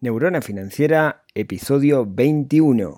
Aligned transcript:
Neurona 0.00 0.40
Financiera, 0.40 1.24
episodio 1.34 2.06
21. 2.06 2.96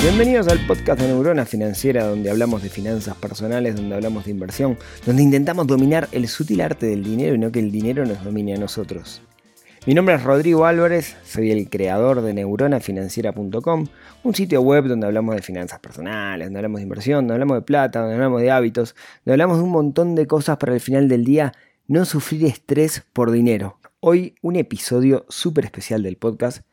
Bienvenidos 0.00 0.48
al 0.48 0.66
podcast 0.66 1.02
de 1.02 1.08
Neurona 1.08 1.44
Financiera, 1.44 2.06
donde 2.06 2.30
hablamos 2.30 2.62
de 2.62 2.70
finanzas 2.70 3.16
personales, 3.16 3.76
donde 3.76 3.96
hablamos 3.96 4.24
de 4.24 4.30
inversión, 4.30 4.78
donde 5.04 5.22
intentamos 5.22 5.66
dominar 5.66 6.08
el 6.12 6.26
sutil 6.26 6.62
arte 6.62 6.86
del 6.86 7.04
dinero 7.04 7.34
y 7.34 7.38
no 7.38 7.52
que 7.52 7.58
el 7.58 7.70
dinero 7.70 8.06
nos 8.06 8.24
domine 8.24 8.54
a 8.54 8.58
nosotros. 8.58 9.20
Mi 9.86 9.94
nombre 9.94 10.16
es 10.16 10.24
Rodrigo 10.24 10.66
Álvarez, 10.66 11.16
soy 11.24 11.52
el 11.52 11.70
creador 11.70 12.20
de 12.20 12.34
neuronafinanciera.com, 12.34 13.86
un 14.24 14.34
sitio 14.34 14.60
web 14.60 14.86
donde 14.86 15.06
hablamos 15.06 15.36
de 15.36 15.42
finanzas 15.42 15.78
personales, 15.78 16.48
donde 16.48 16.58
hablamos 16.58 16.78
de 16.80 16.82
inversión, 16.82 17.18
donde 17.18 17.34
hablamos 17.34 17.58
de 17.58 17.62
plata, 17.62 18.00
donde 18.00 18.16
hablamos 18.16 18.40
de 18.40 18.50
hábitos, 18.50 18.96
donde 19.24 19.34
hablamos 19.34 19.58
de 19.58 19.62
un 19.62 19.70
montón 19.70 20.16
de 20.16 20.26
cosas 20.26 20.56
para 20.56 20.72
al 20.72 20.80
final 20.80 21.08
del 21.08 21.24
día 21.24 21.52
no 21.86 22.04
sufrir 22.04 22.46
estrés 22.46 23.04
por 23.12 23.30
dinero. 23.30 23.78
Hoy 24.00 24.34
un 24.42 24.56
episodio 24.56 25.24
súper 25.28 25.66
especial 25.66 26.02
del 26.02 26.16
podcast 26.16 26.66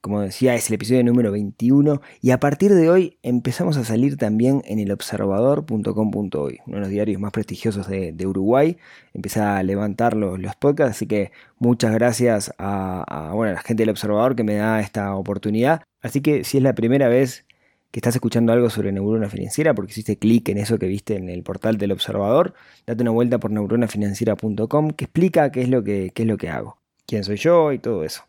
como 0.00 0.20
decía, 0.20 0.54
es 0.54 0.68
el 0.68 0.74
episodio 0.74 1.02
número 1.02 1.32
21 1.32 2.00
y 2.20 2.30
a 2.30 2.38
partir 2.38 2.72
de 2.72 2.88
hoy 2.88 3.18
empezamos 3.22 3.76
a 3.76 3.84
salir 3.84 4.16
también 4.16 4.62
en 4.64 4.78
el 4.78 4.92
observador.com.hoy, 4.92 6.60
uno 6.66 6.76
de 6.76 6.80
los 6.80 6.88
diarios 6.88 7.20
más 7.20 7.32
prestigiosos 7.32 7.88
de, 7.88 8.26
Uruguay. 8.26 8.76
Empieza 9.12 9.56
a 9.56 9.62
levantar 9.62 10.14
los, 10.16 10.38
podcasts, 10.56 10.96
así 10.96 11.06
que 11.06 11.32
muchas 11.58 11.92
gracias 11.92 12.52
a, 12.58 13.32
bueno, 13.34 13.54
la 13.54 13.62
gente 13.62 13.82
del 13.82 13.90
Observador 13.90 14.36
que 14.36 14.44
me 14.44 14.54
da 14.54 14.80
esta 14.80 15.14
oportunidad. 15.16 15.82
Así 16.00 16.20
que 16.20 16.44
si 16.44 16.58
es 16.58 16.62
la 16.62 16.74
primera 16.74 17.08
vez 17.08 17.44
que 17.90 17.98
estás 18.00 18.14
escuchando 18.14 18.52
algo 18.52 18.70
sobre 18.70 18.92
neurona 18.92 19.28
financiera 19.28 19.74
porque 19.74 19.92
hiciste 19.92 20.18
clic 20.18 20.48
en 20.50 20.58
eso 20.58 20.78
que 20.78 20.86
viste 20.86 21.16
en 21.16 21.28
el 21.28 21.42
portal 21.42 21.78
del 21.78 21.92
Observador, 21.92 22.54
date 22.86 23.02
una 23.02 23.10
vuelta 23.10 23.38
por 23.38 23.50
neuronafinanciera.com 23.50 24.90
que 24.90 25.06
explica 25.06 25.50
qué 25.50 25.62
es 25.62 25.68
lo 25.68 25.82
que, 25.82 26.12
qué 26.14 26.22
es 26.22 26.28
lo 26.28 26.36
que 26.36 26.50
hago, 26.50 26.78
quién 27.06 27.24
soy 27.24 27.36
yo 27.36 27.72
y 27.72 27.78
todo 27.78 28.04
eso. 28.04 28.28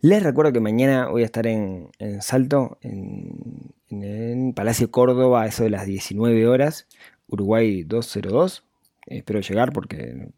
Les 0.00 0.22
recuerdo 0.22 0.52
que 0.52 0.60
mañana 0.60 1.08
voy 1.08 1.22
a 1.22 1.24
estar 1.24 1.46
en, 1.48 1.90
Salto, 2.20 2.78
en, 2.82 3.72
en, 3.90 4.52
Palacio 4.52 4.92
Córdoba, 4.92 5.46
eso 5.46 5.64
de 5.64 5.70
las 5.70 5.86
19 5.86 6.46
horas, 6.46 6.86
Uruguay 7.26 7.82
202. 7.82 8.64
Espero 9.06 9.40
llegar 9.40 9.72
porque 9.72 10.28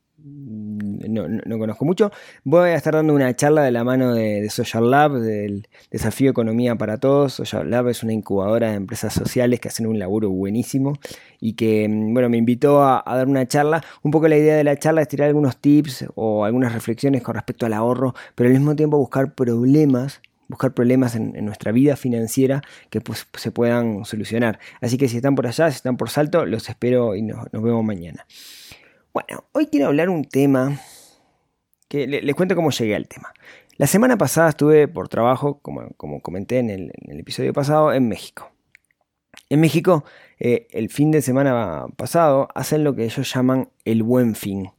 no, 1.09 1.59
conozco 1.59 1.85
mucho. 1.85 2.11
Voy 2.45 2.71
a 2.71 2.75
estar 2.75 2.95
dando 2.95 3.15
una 3.15 3.35
charla 3.35 3.63
de 3.63 3.71
la 3.71 3.85
mano 3.85 4.15
de, 4.15 4.49
Social 4.51 4.91
Lab, 4.91 5.13
del 5.13 5.69
desafío 5.91 6.31
Economía 6.31 6.77
para 6.77 6.99
Todos. 6.99 7.35
Social 7.35 7.71
Lab 7.71 7.89
es 7.89 8.03
una 8.03 8.13
incubadora 8.13 8.71
de 8.71 8.77
empresas 8.77 9.15
sociales 9.15 9.61
que 9.61 9.69
hacen 9.69 9.87
un 9.87 9.99
laburo 9.99 10.31
buenísimo 10.31 10.99
y 11.41 11.55
que, 11.55 11.89
mm, 11.89 12.13
bueno, 12.13 12.29
me 12.29 12.37
invitó 12.37 12.83
a, 12.83 13.03
dar 13.07 13.29
una 13.29 13.47
charla. 13.47 13.83
Un 14.03 14.11
poco 14.11 14.29
la 14.29 14.37
idea 14.37 14.57
de 14.57 14.65
la 14.65 14.77
charla 14.77 15.03
es 15.03 15.09
tirar 15.09 15.29
algunos 15.29 15.57
tips 15.57 16.07
o 16.15 16.45
algunas 16.45 16.73
reflexiones 16.73 17.23
con 17.23 17.35
respecto 17.35 17.67
al 17.67 17.73
ahorro, 17.73 18.15
pero 18.35 18.49
al 18.49 18.55
mismo 18.55 18.77
tiempo 18.77 18.99
buscar 18.99 19.35
problemas 19.35 20.21
buscar 20.49 20.75
problemas 20.75 21.15
en, 21.15 21.33
nuestra 21.45 21.71
vida 21.71 21.95
financiera 21.95 22.61
que 22.91 23.01
pues, 23.01 23.25
se 23.35 23.53
puedan 23.53 24.05
solucionar. 24.05 24.59
Así 24.81 24.99
que 24.99 25.09
si 25.09 25.19
están 25.19 25.37
por 25.37 25.47
allá, 25.47 25.71
si 25.71 25.77
están 25.77 25.97
por 25.97 26.11
salto, 26.11 26.45
los 26.45 26.69
espero 26.69 27.15
y 27.15 27.23
nos 27.23 27.49
vemos 27.53 27.85
mañana. 27.85 28.27
Bueno, 29.13 29.43
hoy 29.51 29.67
quiero 29.67 29.89
hablar 29.89 30.09
un 30.09 30.25
tema 30.25 30.81
que 31.89 32.07
les 32.07 32.35
cuento 32.37 32.55
cómo 32.55 32.71
llegué 32.71 32.95
al 32.95 33.09
tema. 33.09 33.33
La 33.77 33.89
semana 33.89 34.17
pasada 34.17 34.51
estuve 34.51 34.87
por 34.87 35.09
trabajo, 35.09 35.59
como, 35.63 36.21
comenté 36.21 36.59
en 36.59 36.71
el, 36.71 36.93
episodio 37.19 37.53
pasado, 37.53 37.93
en 37.93 38.07
México. 38.07 38.53
En 39.49 39.61
México, 39.61 40.05
eh, 40.39 40.69
el 40.71 40.91
fin 40.91 41.11
de 41.11 41.23
semana 41.23 41.87
pasado, 41.97 42.47
hacen 42.55 42.85
lo 42.85 42.95
que 42.95 43.03
ellos 43.03 43.35
llaman 43.35 43.71
el 43.85 44.05
buen 44.05 44.37
fin. 44.37 44.71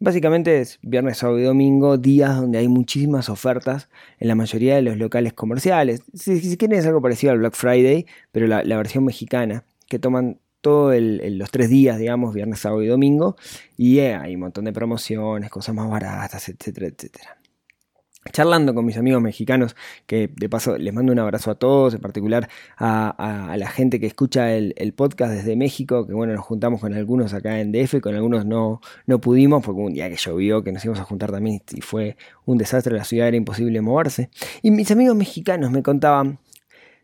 Básicamente 0.00 0.60
es 0.60 0.80
viernes, 0.82 1.18
sábado 1.18 1.38
y 1.38 1.44
domingo, 1.44 1.96
días 1.96 2.36
donde 2.36 2.58
hay 2.58 2.66
muchísimas 2.66 3.28
ofertas 3.28 3.88
en 4.18 4.26
la 4.26 4.34
mayoría 4.34 4.74
de 4.74 4.82
los 4.82 4.96
locales 4.96 5.32
comerciales. 5.32 6.02
Si, 6.12 6.56
quieren 6.56 6.76
es 6.76 6.86
algo 6.86 7.00
parecido 7.00 7.32
al 7.32 7.38
Black 7.38 7.54
Friday, 7.54 8.04
pero 8.32 8.48
la 8.48 8.76
versión 8.76 9.04
mexicana, 9.04 9.62
que 9.88 10.00
toman 10.00 10.40
todos 10.64 10.96
los 10.98 11.50
tres 11.50 11.68
días, 11.68 11.98
digamos, 11.98 12.34
viernes, 12.34 12.58
sábado 12.58 12.82
y 12.82 12.86
domingo, 12.86 13.36
y 13.76 13.98
eh, 13.98 14.14
hay 14.14 14.34
un 14.34 14.40
montón 14.40 14.64
de 14.64 14.72
promociones, 14.72 15.50
cosas 15.50 15.74
más 15.74 15.90
baratas, 15.90 16.48
etcétera, 16.48 16.86
etcétera. 16.86 17.36
Charlando 18.32 18.74
con 18.74 18.86
mis 18.86 18.96
amigos 18.96 19.20
mexicanos, 19.20 19.76
que 20.06 20.30
de 20.34 20.48
paso 20.48 20.78
les 20.78 20.94
mando 20.94 21.12
un 21.12 21.18
abrazo 21.18 21.50
a 21.50 21.56
todos, 21.56 21.92
en 21.92 22.00
particular 22.00 22.48
a, 22.78 23.54
la 23.58 23.68
gente 23.68 24.00
que 24.00 24.06
escucha 24.06 24.54
el, 24.54 24.94
podcast 24.94 25.34
desde 25.34 25.54
México, 25.54 26.06
que 26.06 26.14
bueno, 26.14 26.32
nos 26.32 26.46
juntamos 26.46 26.80
con 26.80 26.94
algunos 26.94 27.34
acá 27.34 27.60
en 27.60 27.70
DF, 27.70 28.00
con 28.00 28.14
algunos 28.14 28.46
no, 28.46 28.80
no 29.04 29.20
pudimos, 29.20 29.62
porque 29.62 29.82
un 29.82 29.92
día 29.92 30.08
que 30.08 30.16
llovió, 30.16 30.64
que 30.64 30.72
nos 30.72 30.82
íbamos 30.82 31.00
a 31.00 31.04
juntar 31.04 31.30
también 31.30 31.60
y 31.72 31.82
fue 31.82 32.16
un 32.46 32.56
desastre, 32.56 32.96
la 32.96 33.04
ciudad 33.04 33.28
era 33.28 33.36
imposible 33.36 33.82
moverse. 33.82 34.30
Y 34.62 34.70
mis 34.70 34.90
amigos 34.90 35.14
mexicanos 35.14 35.70
me 35.70 35.82
contaban, 35.82 36.38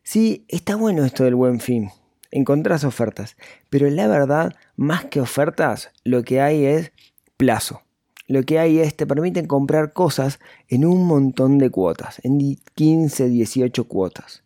sí, 0.02 0.46
está 0.48 0.76
bueno 0.76 1.04
esto 1.04 1.24
del 1.24 1.34
buen 1.34 1.60
fin, 1.60 1.90
encontrás 2.30 2.84
ofertas. 2.84 3.36
Pero 3.68 3.88
la 3.90 4.06
verdad, 4.06 4.54
más 4.76 5.04
que 5.06 5.20
ofertas, 5.20 5.90
lo 6.04 6.22
que 6.22 6.40
hay 6.40 6.64
es 6.64 6.92
plazo. 7.36 7.82
Lo 8.28 8.44
que 8.44 8.58
hay 8.58 8.78
es, 8.78 8.96
te 8.96 9.06
permiten 9.06 9.46
comprar 9.46 9.92
cosas 9.92 10.38
en 10.68 10.84
un 10.84 11.04
montón 11.04 11.58
de 11.58 11.70
cuotas, 11.70 12.20
en 12.22 12.38
15, 12.74 13.28
18 13.28 13.88
cuotas. 13.88 14.44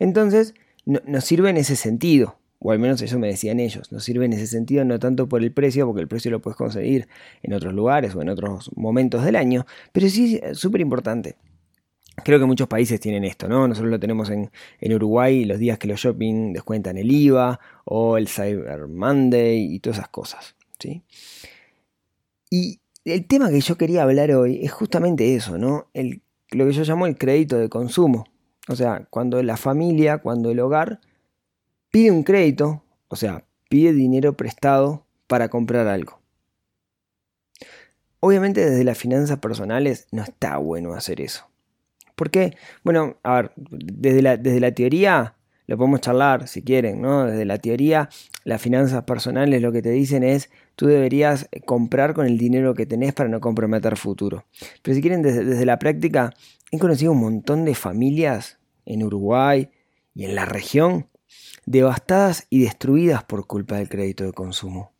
Entonces, 0.00 0.54
nos 0.84 1.24
sirve 1.24 1.50
en 1.50 1.56
ese 1.56 1.76
sentido, 1.76 2.38
o 2.58 2.72
al 2.72 2.80
menos 2.80 3.00
eso 3.02 3.20
me 3.20 3.28
decían 3.28 3.60
ellos, 3.60 3.92
nos 3.92 4.02
sirve 4.02 4.24
en 4.24 4.32
ese 4.32 4.48
sentido 4.48 4.84
no 4.84 4.98
tanto 4.98 5.28
por 5.28 5.42
el 5.42 5.52
precio, 5.52 5.86
porque 5.86 6.00
el 6.00 6.08
precio 6.08 6.32
lo 6.32 6.40
puedes 6.40 6.56
conseguir 6.56 7.06
en 7.42 7.52
otros 7.52 7.74
lugares 7.74 8.14
o 8.16 8.22
en 8.22 8.28
otros 8.28 8.70
momentos 8.74 9.24
del 9.24 9.36
año, 9.36 9.66
pero 9.92 10.08
sí 10.08 10.40
es 10.42 10.58
súper 10.58 10.80
importante. 10.80 11.36
Creo 12.24 12.38
que 12.38 12.44
muchos 12.44 12.68
países 12.68 13.00
tienen 13.00 13.24
esto, 13.24 13.48
¿no? 13.48 13.66
Nosotros 13.66 13.90
lo 13.90 14.00
tenemos 14.00 14.30
en, 14.30 14.50
Uruguay, 14.94 15.44
los 15.44 15.58
días 15.58 15.78
que 15.78 15.88
los 15.88 16.00
shopping 16.00 16.52
descuentan 16.52 16.96
el 16.98 17.10
IVA 17.10 17.58
o 17.84 18.16
el 18.16 18.28
Cyber 18.28 18.88
Monday 18.88 19.74
y 19.74 19.80
todas 19.80 19.98
esas 19.98 20.08
cosas, 20.08 20.56
¿sí? 20.78 21.02
Y 22.50 22.80
el 23.04 23.26
tema 23.26 23.50
que 23.50 23.60
yo 23.60 23.76
quería 23.76 24.02
hablar 24.02 24.30
hoy 24.32 24.64
es 24.64 24.72
justamente 24.72 25.34
eso, 25.34 25.58
¿no? 25.58 25.88
Lo 26.50 26.66
que 26.66 26.72
yo 26.72 26.84
llamo 26.84 27.06
el 27.06 27.16
crédito 27.16 27.58
de 27.58 27.68
consumo. 27.68 28.26
O 28.68 28.76
sea, 28.76 29.06
cuando 29.10 29.42
la 29.42 29.56
familia, 29.56 30.18
cuando 30.18 30.50
el 30.50 30.60
hogar 30.60 31.00
pide 31.90 32.10
un 32.10 32.22
crédito, 32.22 32.82
o 33.08 33.16
sea, 33.16 33.44
pide 33.68 33.92
dinero 33.92 34.36
prestado 34.36 35.04
para 35.26 35.48
comprar 35.48 35.88
algo. 35.88 36.20
Obviamente 38.20 38.64
desde 38.64 38.84
las 38.84 38.98
finanzas 38.98 39.38
personales 39.38 40.06
no 40.12 40.22
está 40.22 40.56
bueno 40.58 40.92
hacer 40.92 41.20
eso. 41.20 41.51
¿Por 42.14 42.30
qué? 42.30 42.56
Bueno, 42.84 43.16
a 43.22 43.34
ver, 43.36 43.52
desde 43.56 44.22
la, 44.22 44.36
desde 44.36 44.60
la 44.60 44.72
teoría 44.72 45.34
lo 45.66 45.78
podemos 45.78 46.00
charlar 46.00 46.48
si 46.48 46.62
quieren, 46.62 47.00
¿no? 47.00 47.24
Desde 47.24 47.44
la 47.44 47.58
teoría, 47.58 48.08
las 48.44 48.60
finanzas 48.60 49.04
personales 49.04 49.62
lo 49.62 49.72
que 49.72 49.80
te 49.80 49.90
dicen 49.90 50.22
es, 50.22 50.50
tú 50.76 50.86
deberías 50.86 51.48
comprar 51.64 52.14
con 52.14 52.26
el 52.26 52.36
dinero 52.36 52.74
que 52.74 52.84
tenés 52.84 53.14
para 53.14 53.28
no 53.28 53.40
comprometer 53.40 53.96
futuro. 53.96 54.44
Pero 54.82 54.94
si 54.94 55.00
quieren, 55.00 55.22
desde, 55.22 55.44
desde 55.44 55.64
la 55.64 55.78
práctica, 55.78 56.34
he 56.70 56.78
conocido 56.78 57.12
un 57.12 57.20
montón 57.20 57.64
de 57.64 57.74
familias 57.74 58.58
en 58.84 59.02
Uruguay 59.02 59.70
y 60.14 60.24
en 60.24 60.34
la 60.34 60.44
región 60.44 61.06
devastadas 61.64 62.46
y 62.50 62.62
destruidas 62.62 63.24
por 63.24 63.46
culpa 63.46 63.76
del 63.76 63.88
crédito 63.88 64.24
de 64.24 64.32
consumo. 64.32 64.92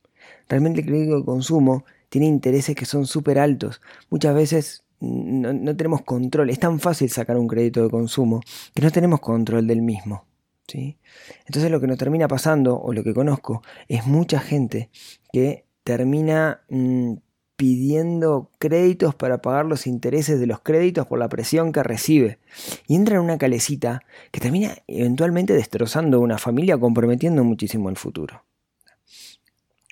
Realmente 0.49 0.81
el 0.81 0.87
crédito 0.87 1.19
de 1.19 1.25
consumo 1.25 1.85
tiene 2.09 2.27
intereses 2.27 2.77
que 2.77 2.85
son 2.85 3.07
súper 3.07 3.39
altos. 3.39 3.81
Muchas 4.11 4.35
veces 4.35 4.82
no, 5.03 5.77
tenemos 5.77 6.03
control. 6.03 6.51
Es 6.51 6.61
tan 6.61 6.79
fácil 6.79 7.11
sacar 7.11 7.37
un 7.37 7.49
crédito 7.49 7.83
de 7.83 7.91
consumo 7.91 8.41
que 8.75 8.83
no 8.83 8.91
tenemos 8.91 9.21
control 9.21 9.67
del 9.67 9.83
mismo. 9.83 10.27
¿sí? 10.69 10.99
Entonces 11.47 11.71
lo 11.71 11.81
que 11.81 11.89
nos 11.89 11.99
termina 11.99 12.29
pasando, 12.29 12.81
o 12.81 12.93
lo 12.93 13.03
que 13.03 13.13
conozco, 13.13 13.63
es 13.89 14.07
mucha 14.07 14.39
gente 14.39 14.91
que 15.33 15.67
termina 15.83 16.63
mm, 16.69 17.15
pidiendo 17.57 18.51
créditos 18.59 19.15
para 19.17 19.43
pagar 19.43 19.67
los 19.67 19.89
intereses 19.89 20.39
de 20.39 20.47
los 20.47 20.61
créditos 20.61 21.07
por 21.07 21.19
la 21.19 21.29
presión 21.29 21.73
que 21.73 21.83
recibe. 21.83 22.39
Y 22.87 22.95
entra 22.95 23.17
en 23.17 23.23
una 23.23 23.39
calecita 23.39 24.03
que 24.31 24.41
termina 24.41 24.77
eventualmente 24.87 25.53
destrozando 25.53 26.21
una 26.21 26.39
familia, 26.39 26.79
comprometiendo 26.79 27.43
muchísimo 27.43 27.91
el 27.91 27.97
futuro. 27.97 28.45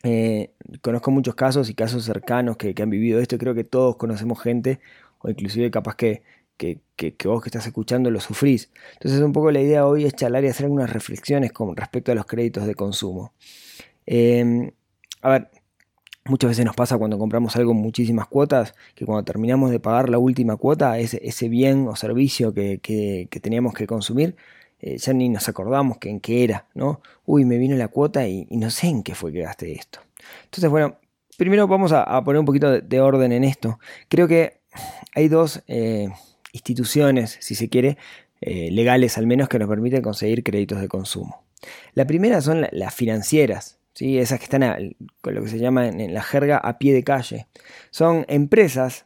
Eh, 0.03 0.53
conozco 0.81 1.11
muchos 1.11 1.35
casos 1.35 1.69
y 1.69 1.75
casos 1.75 2.05
cercanos 2.05 2.57
que, 2.57 2.75
han 2.81 2.91
vivido 2.91 3.21
esto. 3.21 3.39
Creo 3.39 3.55
que 3.55 3.65
todos 3.65 3.97
conocemos 3.97 4.41
gente, 4.41 4.81
o 5.21 5.31
inclusive 5.31 5.71
capaz 5.71 5.97
que, 5.97 6.23
que, 6.57 6.81
vos 7.25 7.43
que 7.43 7.49
estás 7.49 7.67
escuchando 7.67 8.11
lo 8.11 8.21
sufrís. 8.21 8.71
Entonces 8.95 9.21
un 9.21 9.33
poco 9.33 9.51
la 9.51 9.61
idea 9.61 9.87
hoy 9.87 10.05
es 10.05 10.15
charlar 10.15 10.45
y 10.45 10.49
hacer 10.49 10.67
algunas 10.67 10.91
reflexiones 10.93 11.53
con 11.53 11.77
respecto 11.77 12.13
a 12.13 12.15
los 12.15 12.27
créditos 12.27 12.67
de 12.67 12.75
consumo. 12.75 13.33
Em, 14.07 14.71
a 15.23 15.31
ver, 15.31 15.51
Muchas 16.27 16.51
veces 16.51 16.67
nos 16.67 16.77
pasa 16.77 16.99
cuando 16.99 17.19
compramos 17.19 17.57
algo 17.57 17.73
en 17.73 17.79
muchísimas 17.79 18.29
cuotas, 18.29 18.75
que 18.95 19.07
cuando 19.07 19.25
terminamos 19.25 19.71
de 19.71 19.81
pagar 19.81 20.11
la 20.11 20.19
última 20.19 20.57
cuota, 20.57 20.99
ese, 20.99 21.19
ese 21.27 21.49
bien 21.49 21.89
o 21.89 21.97
servicio 21.97 22.53
que, 22.53 23.29
teníamos 23.43 23.73
que 23.75 23.87
consumir, 23.87 24.37
eh, 24.83 24.97
ya 24.97 25.13
ni 25.13 25.29
nos 25.29 25.49
acordamos 25.49 25.99
que 25.99 26.09
en 26.09 26.21
qué 26.21 26.45
era, 26.45 26.67
¿no? 26.75 27.01
Uy, 27.27 27.45
me 27.45 27.59
vino 27.59 27.77
la 27.77 27.89
cuota 27.89 28.27
y, 28.27 28.47
no 28.51 28.71
sé 28.71 28.89
en 28.89 29.03
qué 29.03 29.15
fue 29.15 29.33
que 29.33 29.43
gasté 29.43 29.73
esto. 29.73 30.01
Entonces, 30.45 30.71
bueno, 30.71 30.97
primero 31.37 31.67
vamos 31.69 31.93
a, 31.93 32.23
poner 32.25 32.41
un 32.41 32.47
poquito 32.47 32.81
de, 32.81 33.01
orden 33.01 33.33
en 33.33 33.45
esto. 33.45 33.79
Creo 34.09 34.27
que 34.27 34.61
hay 35.15 35.29
dos 35.29 35.63
eh, 35.67 36.09
instituciones, 36.53 37.37
si 37.41 37.55
se 37.55 37.69
quiere, 37.69 37.99
eh, 38.41 38.71
legales 38.71 39.19
al 39.19 39.27
menos, 39.27 39.49
que 39.49 39.59
nos 39.59 39.69
permiten 39.69 40.03
conseguir 40.03 40.43
créditos 40.43 40.81
de 40.81 40.89
consumo. 40.89 41.45
La 41.93 42.07
primera 42.07 42.41
son 42.41 42.67
las 42.73 42.95
financieras, 42.95 43.79
¿sí? 43.93 44.19
esas 44.19 44.39
que 44.39 44.45
están 44.45 44.97
con 45.21 45.35
lo 45.35 45.43
que 45.43 45.49
se 45.49 45.59
llama 45.59 45.89
en, 45.89 46.15
la 46.15 46.23
jerga 46.23 46.57
a 46.57 46.79
pie 46.79 46.95
de 46.95 47.05
calle. 47.05 47.49
Son 47.91 48.25
empresas 48.29 49.05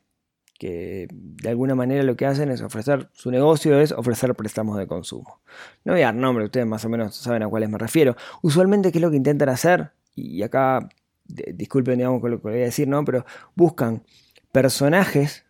que 0.58 1.08
de 1.10 1.48
alguna 1.48 1.74
manera 1.74 2.02
lo 2.02 2.16
que 2.16 2.26
hacen 2.26 2.50
es 2.50 2.62
ofrecer, 2.62 3.08
su 3.12 3.30
negocio 3.30 3.78
es 3.80 3.92
ofrecer 3.92 4.34
préstamos 4.34 4.78
de 4.78 4.86
consumo. 4.86 5.40
No 5.84 5.92
voy 5.92 6.02
a 6.02 6.06
dar 6.06 6.14
nombre, 6.14 6.44
ustedes 6.44 6.66
más 6.66 6.84
o 6.84 6.88
menos 6.88 7.16
saben 7.16 7.42
a 7.42 7.48
cuáles 7.48 7.68
me 7.68 7.78
refiero. 7.78 8.16
Usualmente, 8.42 8.92
¿qué 8.92 8.98
es 8.98 9.02
lo 9.02 9.10
que 9.10 9.16
intentan 9.16 9.48
hacer? 9.48 9.92
Y 10.14 10.42
acá, 10.42 10.88
disculpen, 11.24 11.98
digamos, 11.98 12.20
con 12.20 12.30
lo 12.30 12.40
que 12.40 12.48
voy 12.48 12.60
a 12.60 12.64
decir, 12.64 12.86
¿no? 12.88 13.04
Pero 13.04 13.24
buscan 13.56 14.04
personajes 14.52 15.44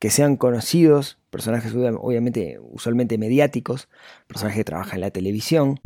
que 0.00 0.10
sean 0.10 0.36
conocidos, 0.36 1.18
personajes 1.30 1.72
obviamente, 1.74 2.58
usualmente 2.60 3.18
mediáticos, 3.18 3.88
personajes 4.26 4.58
que 4.58 4.64
trabajan 4.64 4.96
en 4.96 5.02
la 5.02 5.10
televisión, 5.10 5.78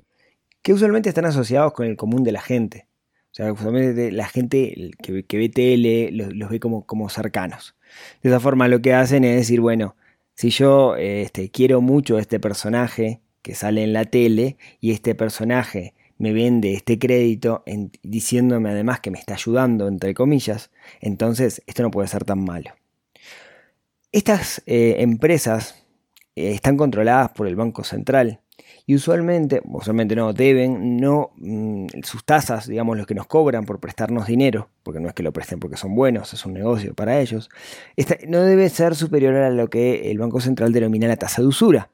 que 0.62 0.72
usualmente 0.72 1.10
están 1.10 1.26
asociados 1.26 1.72
con 1.74 1.86
el 1.86 1.96
común 1.96 2.24
de 2.24 2.32
la 2.32 2.40
gente. 2.40 2.86
O 3.32 3.34
sea, 3.34 3.52
usualmente 3.52 4.12
la 4.12 4.28
gente 4.28 4.92
que, 5.02 5.24
ve 5.36 5.48
tele 5.48 6.10
los, 6.12 6.48
ve 6.48 6.60
como, 6.60 6.86
como, 6.86 7.08
cercanos. 7.08 7.74
De 8.22 8.30
esa 8.30 8.40
forma 8.40 8.68
lo 8.68 8.80
que 8.80 8.94
hacen 8.94 9.24
es 9.24 9.36
decir, 9.36 9.60
bueno, 9.60 9.96
si 10.34 10.50
yo 10.50 10.96
este, 10.96 11.50
quiero 11.50 11.80
mucho 11.80 12.16
a 12.16 12.20
este 12.20 12.40
personaje 12.40 13.20
que 13.42 13.54
sale 13.54 13.84
en 13.84 13.92
la 13.92 14.04
tele 14.04 14.56
y 14.80 14.92
este 14.92 15.14
personaje 15.14 15.94
me 16.18 16.32
vende 16.32 16.74
este 16.74 16.98
crédito 16.98 17.64
diciéndome 18.02 18.70
además 18.70 19.00
que 19.00 19.10
me 19.10 19.18
está 19.18 19.34
ayudando, 19.34 19.88
entre 19.88 20.14
comillas, 20.14 20.70
entonces 21.00 21.62
esto 21.66 21.82
no 21.82 21.90
puede 21.90 22.08
ser 22.08 22.24
tan 22.24 22.44
malo. 22.44 22.70
Estas 24.12 24.62
eh, 24.66 24.96
empresas 25.00 25.84
eh, 26.36 26.52
están 26.52 26.76
controladas 26.76 27.32
por 27.32 27.46
el 27.46 27.56
Banco 27.56 27.84
Central 27.84 28.40
y 28.86 28.94
usualmente, 28.94 29.62
usualmente 29.64 30.14
no, 30.14 30.32
deben, 30.32 30.98
no, 30.98 31.30
mm, 31.36 31.86
sus 32.02 32.24
tasas, 32.24 32.66
digamos, 32.66 32.96
los 32.96 33.06
que 33.06 33.14
nos 33.14 33.26
cobran 33.26 33.64
por 33.64 33.80
prestarnos 33.80 34.26
dinero, 34.26 34.68
porque 34.82 35.00
no 35.00 35.08
es 35.08 35.14
que 35.14 35.22
lo 35.22 35.32
presten 35.32 35.58
porque 35.58 35.76
son 35.76 35.94
buenos, 35.94 36.34
es 36.34 36.44
un 36.44 36.52
negocio 36.52 36.94
para 36.94 37.20
ellos, 37.20 37.48
no 38.28 38.42
debe 38.42 38.68
ser 38.68 38.94
superior 38.94 39.34
a 39.36 39.50
lo 39.50 39.68
que 39.68 40.10
el 40.10 40.18
Banco 40.18 40.40
Central 40.40 40.72
denomina 40.72 41.08
la 41.08 41.16
tasa 41.16 41.42
de 41.42 41.48
usura. 41.48 41.90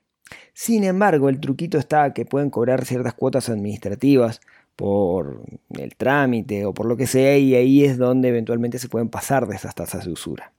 Sin 0.52 0.84
embargo, 0.84 1.28
el 1.28 1.40
truquito 1.40 1.78
está 1.78 2.12
que 2.12 2.24
pueden 2.24 2.50
cobrar 2.50 2.84
ciertas 2.84 3.14
cuotas 3.14 3.48
administrativas 3.48 4.40
por 4.76 5.42
el 5.78 5.94
trámite 5.96 6.64
o 6.64 6.74
por 6.74 6.86
lo 6.86 6.96
que 6.96 7.06
sea, 7.06 7.38
y 7.38 7.54
ahí 7.54 7.84
es 7.84 7.98
donde 7.98 8.28
eventualmente 8.28 8.78
se 8.78 8.88
pueden 8.88 9.08
pasar 9.08 9.46
de 9.46 9.56
esas 9.56 9.74
tasas 9.74 10.04
de 10.04 10.12
usura. 10.12 10.52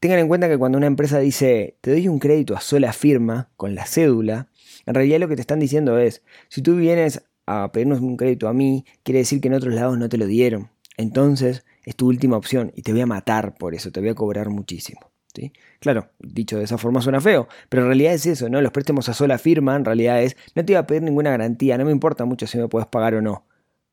Tengan 0.00 0.20
en 0.20 0.28
cuenta 0.28 0.48
que 0.48 0.58
cuando 0.58 0.78
una 0.78 0.86
empresa 0.86 1.18
dice 1.18 1.76
te 1.80 1.90
doy 1.90 2.08
un 2.08 2.18
crédito 2.20 2.56
a 2.56 2.60
sola 2.60 2.92
firma 2.92 3.48
con 3.56 3.74
la 3.74 3.84
cédula, 3.84 4.48
en 4.88 4.94
realidad 4.94 5.18
lo 5.20 5.28
que 5.28 5.34
te 5.34 5.42
están 5.42 5.60
diciendo 5.60 5.98
es, 5.98 6.22
si 6.48 6.62
tú 6.62 6.76
vienes 6.76 7.22
a 7.44 7.70
pedirnos 7.72 8.00
un 8.00 8.16
crédito 8.16 8.48
a 8.48 8.54
mí, 8.54 8.86
quiere 9.02 9.18
decir 9.18 9.38
que 9.38 9.48
en 9.48 9.54
otros 9.54 9.74
lados 9.74 9.98
no 9.98 10.08
te 10.08 10.16
lo 10.16 10.24
dieron. 10.24 10.70
Entonces 10.96 11.66
es 11.84 11.94
tu 11.94 12.08
última 12.08 12.38
opción 12.38 12.72
y 12.74 12.80
te 12.80 12.92
voy 12.92 13.02
a 13.02 13.06
matar 13.06 13.54
por 13.54 13.74
eso, 13.74 13.92
te 13.92 14.00
voy 14.00 14.08
a 14.08 14.14
cobrar 14.14 14.48
muchísimo. 14.48 15.00
¿sí? 15.34 15.52
Claro, 15.78 16.08
dicho 16.18 16.56
de 16.56 16.64
esa 16.64 16.78
forma 16.78 17.02
suena 17.02 17.20
feo, 17.20 17.48
pero 17.68 17.82
en 17.82 17.88
realidad 17.88 18.14
es 18.14 18.24
eso, 18.24 18.48
¿no? 18.48 18.62
Los 18.62 18.72
préstamos 18.72 19.10
a 19.10 19.14
sola 19.14 19.36
firma 19.36 19.76
en 19.76 19.84
realidad 19.84 20.22
es, 20.22 20.38
no 20.54 20.64
te 20.64 20.72
voy 20.72 20.78
a 20.78 20.86
pedir 20.86 21.02
ninguna 21.02 21.28
garantía, 21.30 21.76
no 21.76 21.84
me 21.84 21.92
importa 21.92 22.24
mucho 22.24 22.46
si 22.46 22.56
me 22.56 22.66
puedes 22.68 22.88
pagar 22.88 23.14
o 23.14 23.20
no. 23.20 23.44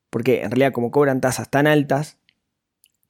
Porque 0.09 0.43
en 0.43 0.51
realidad 0.51 0.71
como 0.71 0.91
cobran 0.91 1.19
tasas 1.19 1.49
tan 1.49 1.67
altas, 1.67 2.19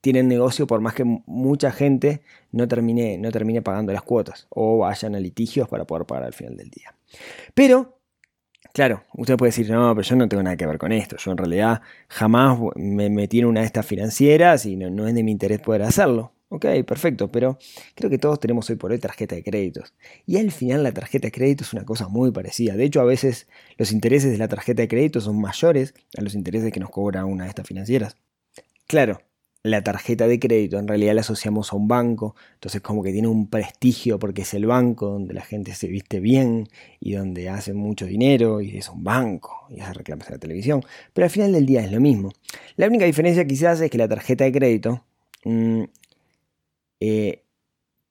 tienen 0.06 0.28
negocio 0.28 0.68
por 0.68 0.80
más 0.80 0.94
que 0.94 1.02
mucha 1.02 1.72
gente 1.72 2.22
no 2.52 2.68
termine, 2.68 3.18
no 3.18 3.32
termine 3.32 3.60
pagando 3.60 3.92
las 3.92 4.02
cuotas 4.02 4.46
o 4.50 4.78
vayan 4.78 5.16
a 5.16 5.18
litigios 5.18 5.68
para 5.68 5.84
poder 5.84 6.06
pagar 6.06 6.22
al 6.22 6.32
final 6.32 6.56
del 6.56 6.70
día. 6.70 6.94
Pero, 7.54 7.98
claro, 8.72 9.02
usted 9.14 9.36
puede 9.36 9.48
decir, 9.48 9.68
no, 9.68 9.92
pero 9.96 10.06
yo 10.06 10.14
no 10.14 10.28
tengo 10.28 10.44
nada 10.44 10.56
que 10.56 10.64
ver 10.64 10.78
con 10.78 10.92
esto. 10.92 11.16
Yo 11.16 11.32
en 11.32 11.38
realidad 11.38 11.82
jamás 12.06 12.56
me 12.76 13.10
metí 13.10 13.40
en 13.40 13.46
una 13.46 13.62
de 13.62 13.66
estas 13.66 13.84
financieras 13.84 14.64
y 14.64 14.76
no, 14.76 15.08
es 15.08 15.14
de 15.16 15.24
mi 15.24 15.32
interés 15.32 15.58
poder 15.58 15.82
hacerlo. 15.82 16.34
Ok, 16.50 16.66
perfecto, 16.86 17.26
pero 17.32 17.58
creo 17.96 18.08
que 18.08 18.18
todos 18.18 18.38
tenemos 18.38 18.70
hoy 18.70 18.76
por 18.76 18.92
hoy 18.92 19.00
tarjeta 19.00 19.34
de 19.34 19.42
créditos. 19.42 19.92
Y 20.24 20.36
al 20.36 20.52
final 20.52 20.84
la 20.84 20.92
tarjeta 20.92 21.26
de 21.26 21.32
crédito 21.32 21.64
es 21.64 21.72
una 21.72 21.84
cosa 21.84 22.06
muy 22.06 22.30
parecida. 22.30 22.76
De 22.76 22.84
hecho, 22.84 23.00
a 23.00 23.04
veces 23.04 23.48
los 23.76 23.90
intereses 23.90 24.30
de 24.30 24.38
la 24.38 24.46
tarjeta 24.46 24.82
de 24.82 24.86
crédito 24.86 25.20
son 25.20 25.40
mayores 25.40 25.94
a 26.16 26.20
los 26.20 26.36
intereses 26.36 26.72
que 26.72 26.78
nos 26.78 26.90
cobra 26.90 27.24
una 27.24 27.42
de 27.42 27.48
estas 27.48 27.66
financieras. 27.66 28.16
Claro, 28.86 29.18
la 29.66 29.82
tarjeta 29.82 30.26
de 30.26 30.38
crédito 30.38 30.78
en 30.78 30.88
realidad 30.88 31.14
la 31.14 31.20
asociamos 31.20 31.72
a 31.72 31.76
un 31.76 31.88
banco, 31.88 32.34
entonces 32.54 32.80
como 32.80 33.02
que 33.02 33.12
tiene 33.12 33.28
un 33.28 33.48
prestigio 33.48 34.18
porque 34.18 34.42
es 34.42 34.54
el 34.54 34.66
banco 34.66 35.06
donde 35.06 35.34
la 35.34 35.42
gente 35.42 35.74
se 35.74 35.88
viste 35.88 36.20
bien 36.20 36.68
y 37.00 37.12
donde 37.12 37.48
hace 37.48 37.74
mucho 37.74 38.06
dinero 38.06 38.60
y 38.60 38.76
es 38.76 38.88
un 38.88 39.04
banco 39.04 39.66
y 39.70 39.80
hace 39.80 39.94
reclamos 39.94 40.26
en 40.28 40.34
la 40.34 40.38
televisión, 40.38 40.82
pero 41.12 41.24
al 41.24 41.30
final 41.30 41.52
del 41.52 41.66
día 41.66 41.82
es 41.82 41.92
lo 41.92 42.00
mismo. 42.00 42.30
La 42.76 42.86
única 42.86 43.04
diferencia 43.04 43.46
quizás 43.46 43.80
es 43.80 43.90
que 43.90 43.98
la 43.98 44.08
tarjeta 44.08 44.44
de 44.44 44.52
crédito, 44.52 45.04
mm, 45.44 45.82
eh, 47.00 47.42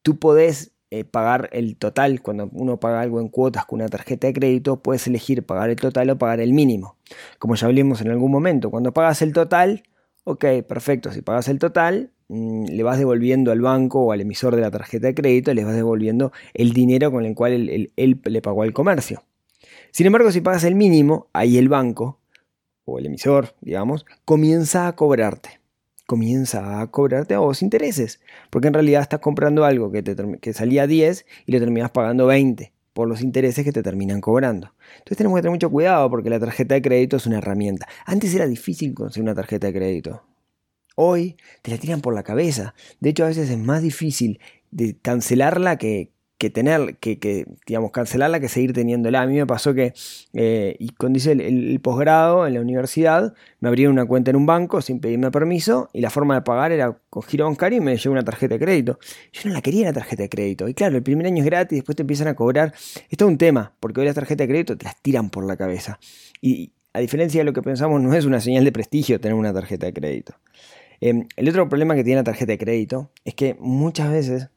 tú 0.02 0.20
podés 0.20 0.72
eh, 0.92 1.04
pagar 1.04 1.50
el 1.52 1.78
total, 1.78 2.22
cuando 2.22 2.50
uno 2.54 2.80
paga 2.80 3.02
algo 3.02 3.20
en 3.20 3.28
cuotas 3.28 3.66
con 3.66 3.82
una 3.82 3.90
tarjeta 3.90 4.28
de 4.28 4.34
crédito, 4.34 4.78
puedes 4.78 5.08
elegir 5.08 5.44
pagar 5.46 5.70
el 5.70 5.78
total 5.78 6.10
o 6.12 6.18
pagar 6.18 6.40
el 6.40 6.54
mínimo. 6.54 6.96
Como 7.40 7.56
ya 7.56 7.68
hablamos 7.68 8.02
en 8.02 8.12
algún 8.12 8.32
momento, 8.32 8.70
cuando 8.70 8.94
pagas 8.94 9.22
el 9.22 9.34
total, 9.34 9.84
Ok, 10.28 10.44
perfecto, 10.68 11.12
si 11.12 11.22
pagas 11.22 11.48
el 11.50 11.60
total, 11.60 12.12
mm, 12.30 12.66
le 12.66 12.82
vas 12.82 12.98
devolviendo 12.98 13.52
al 13.52 13.62
banco 13.62 14.02
o 14.02 14.12
al 14.12 14.22
emisor 14.22 14.56
de 14.56 14.62
la 14.62 14.72
tarjeta 14.72 15.06
de 15.06 15.14
crédito, 15.14 15.54
le 15.54 15.64
vas 15.64 15.76
devolviendo 15.76 16.32
el 16.56 16.74
dinero 16.74 17.12
con 17.12 17.26
el 17.26 17.36
cual 17.36 17.54
él, 17.54 18.22
le 18.24 18.42
pagó 18.42 18.64
al 18.64 18.74
comercio. 18.74 19.24
Sin 19.92 20.08
embargo, 20.08 20.32
si 20.32 20.42
pagas 20.42 20.64
el 20.64 20.74
mínimo, 20.74 21.28
ahí 21.32 21.60
el 21.60 21.70
banco 21.70 22.20
o 22.86 22.98
el 22.98 23.06
emisor, 23.06 23.54
digamos, 23.62 24.06
comienza 24.26 24.88
a 24.88 24.96
cobrarte. 24.96 25.60
Comienza 26.08 26.82
a 26.82 26.88
cobrarte 26.88 27.36
a 27.36 27.40
vos 27.40 27.62
intereses, 27.62 28.20
porque 28.50 28.68
en 28.70 28.74
realidad 28.74 29.04
estás 29.04 29.20
comprando 29.20 29.64
algo 29.64 29.92
que, 29.92 30.02
te, 30.02 30.16
que 30.40 30.54
salía 30.54 30.88
10 30.88 31.28
y 31.46 31.52
lo 31.52 31.60
terminas 31.60 31.92
pagando 31.92 32.26
20 32.26 32.75
por 32.96 33.10
los 33.10 33.22
intereses 33.22 33.66
que 33.66 33.74
te 33.74 33.84
terminan 33.84 34.22
cobrando. 34.22 34.74
Entonces 35.00 35.18
tenemos 35.18 35.38
que 35.38 35.42
tener 35.42 35.52
mucho 35.52 35.70
cuidado 35.70 36.10
porque 36.10 36.30
la 36.30 36.40
tarjeta 36.40 36.76
de 36.76 36.82
crédito 36.82 37.18
es 37.18 37.26
una 37.28 37.40
herramienta. 37.40 37.90
Antes 38.06 38.34
era 38.34 38.48
difícil 38.48 38.94
conseguir 38.94 39.24
una 39.24 39.36
tarjeta 39.36 39.68
de 39.68 39.74
crédito. 39.74 40.24
Hoy 40.96 41.36
te 41.62 41.72
la 41.72 41.78
tiran 41.78 42.00
por 42.00 42.16
la 42.16 42.24
cabeza. 42.24 42.74
De 43.02 43.10
hecho, 43.10 43.26
a 43.26 43.28
veces 43.28 43.50
es 43.50 43.58
más 43.58 43.82
difícil 43.82 44.40
de 44.72 44.98
cancelarla 44.98 45.78
que, 45.78 46.14
que 46.38 46.50
tener, 46.50 46.98
que, 46.98 47.46
digamos, 47.66 47.92
cancelarla 47.92 48.40
que 48.40 48.50
seguir 48.50 48.74
teniéndola. 48.74 49.22
A 49.22 49.28
mí 49.28 49.36
me 49.36 49.46
pasó 49.46 49.74
que, 49.74 49.94
eh, 50.34 50.76
y 50.80 50.90
cuando 50.90 51.18
hice 51.18 51.32
el, 51.32 51.80
posgrado 51.82 52.46
en 52.46 52.56
la 52.56 52.62
universidad, 52.62 53.34
me 53.62 53.70
abrieron 53.70 53.94
una 53.94 54.06
cuenta 54.06 54.32
en 54.32 54.36
un 54.36 54.46
banco 54.46 54.82
sin 54.82 55.00
pedirme 55.00 55.32
permiso 55.32 55.90
y 55.94 56.02
la 56.02 56.10
forma 56.10 56.36
de 56.36 56.42
pagar 56.42 56.72
era 56.72 56.98
con 57.10 57.24
giro 57.24 57.46
bancario 57.46 57.78
y 57.78 57.82
me 57.82 57.96
llevó 57.96 58.14
una 58.14 58.24
tarjeta 58.24 58.56
de 58.56 58.60
crédito. 58.60 59.00
Yo 59.32 59.50
no 59.50 59.54
la 59.54 59.62
quería 59.62 59.86
la 59.86 59.94
tarjeta 59.94 60.24
de 60.24 60.30
crédito. 60.30 60.68
Y 60.68 60.74
claro, 60.74 60.98
el 60.98 61.04
primer 61.04 61.26
año 61.26 61.40
es 61.42 61.46
gratis, 61.46 61.78
después 61.78 61.96
te 61.96 62.04
empiezan 62.04 62.28
a 62.28 62.36
cobrar. 62.36 62.74
Esto 63.10 63.26
es 63.26 63.32
un 63.32 63.38
tema, 63.38 63.74
porque 63.80 64.02
hoy 64.02 64.06
las 64.06 64.16
tarjetas 64.16 64.46
de 64.46 64.50
crédito 64.50 64.78
te 64.78 64.86
las 64.86 65.02
tiran 65.02 65.30
por 65.30 65.46
la 65.46 65.56
cabeza. 65.56 66.00
Y 66.42 66.74
a 66.92 67.00
diferencia 67.00 67.42
de 67.42 67.46
lo 67.46 67.54
que 67.54 67.62
pensamos, 67.62 68.02
no 68.02 68.14
es 68.14 68.26
una 68.26 68.42
señal 68.42 68.66
de 68.66 68.72
prestigio 68.72 69.20
tener 69.20 69.36
una 69.36 69.54
tarjeta 69.54 69.86
de 69.86 69.94
crédito. 69.94 70.36
Em, 71.02 71.28
el 71.36 71.50
otro 71.50 71.68
problema 71.68 71.96
que 71.96 72.04
tiene 72.04 72.22
la 72.22 72.24
tarjeta 72.24 72.54
de 72.54 72.58
crédito 72.58 73.12
es 73.26 73.36
que 73.36 73.56
muchas 73.60 74.12
veces 74.12 74.50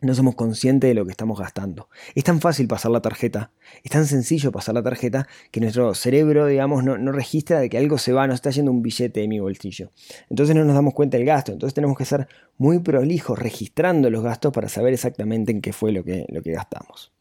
no 0.00 0.14
somos 0.14 0.34
conscientes 0.34 0.88
de 0.88 0.94
lo 0.94 1.04
que 1.04 1.10
estamos 1.10 1.38
gastando. 1.38 1.88
Es 2.14 2.24
tan 2.24 2.40
fácil 2.40 2.68
pasar 2.68 2.90
la 2.90 3.00
tarjeta, 3.00 3.50
es 3.82 3.90
tan 3.90 4.06
sencillo 4.06 4.52
pasar 4.52 4.74
la 4.74 4.82
tarjeta 4.82 5.26
que 5.50 5.60
nuestro 5.60 5.94
cerebro, 5.94 6.46
digamos, 6.46 6.84
no, 6.84 6.96
registra 7.12 7.60
de 7.60 7.70
que 7.70 7.78
algo 7.78 7.96
se 7.98 8.12
va, 8.12 8.26
no 8.26 8.34
está 8.34 8.50
yendo 8.50 8.70
un 8.70 8.82
billete 8.82 9.20
de 9.20 9.28
mi 9.28 9.40
bolsillo. 9.40 9.90
Entonces 10.28 10.54
no 10.54 10.64
nos 10.64 10.74
damos 10.74 10.94
cuenta 10.94 11.16
del 11.16 11.26
gasto, 11.26 11.52
entonces 11.52 11.74
tenemos 11.74 11.96
que 11.96 12.04
ser 12.04 12.28
muy 12.58 12.78
prolijos 12.80 13.38
registrando 13.38 14.10
los 14.10 14.22
gastos 14.22 14.52
para 14.52 14.68
saber 14.68 14.92
exactamente 14.92 15.52
en 15.52 15.62
qué 15.62 15.72
fue 15.72 15.92
lo 15.92 16.04
que, 16.04 16.26
lo 16.28 16.42
que 16.42 16.52
gastamos. 16.52 17.12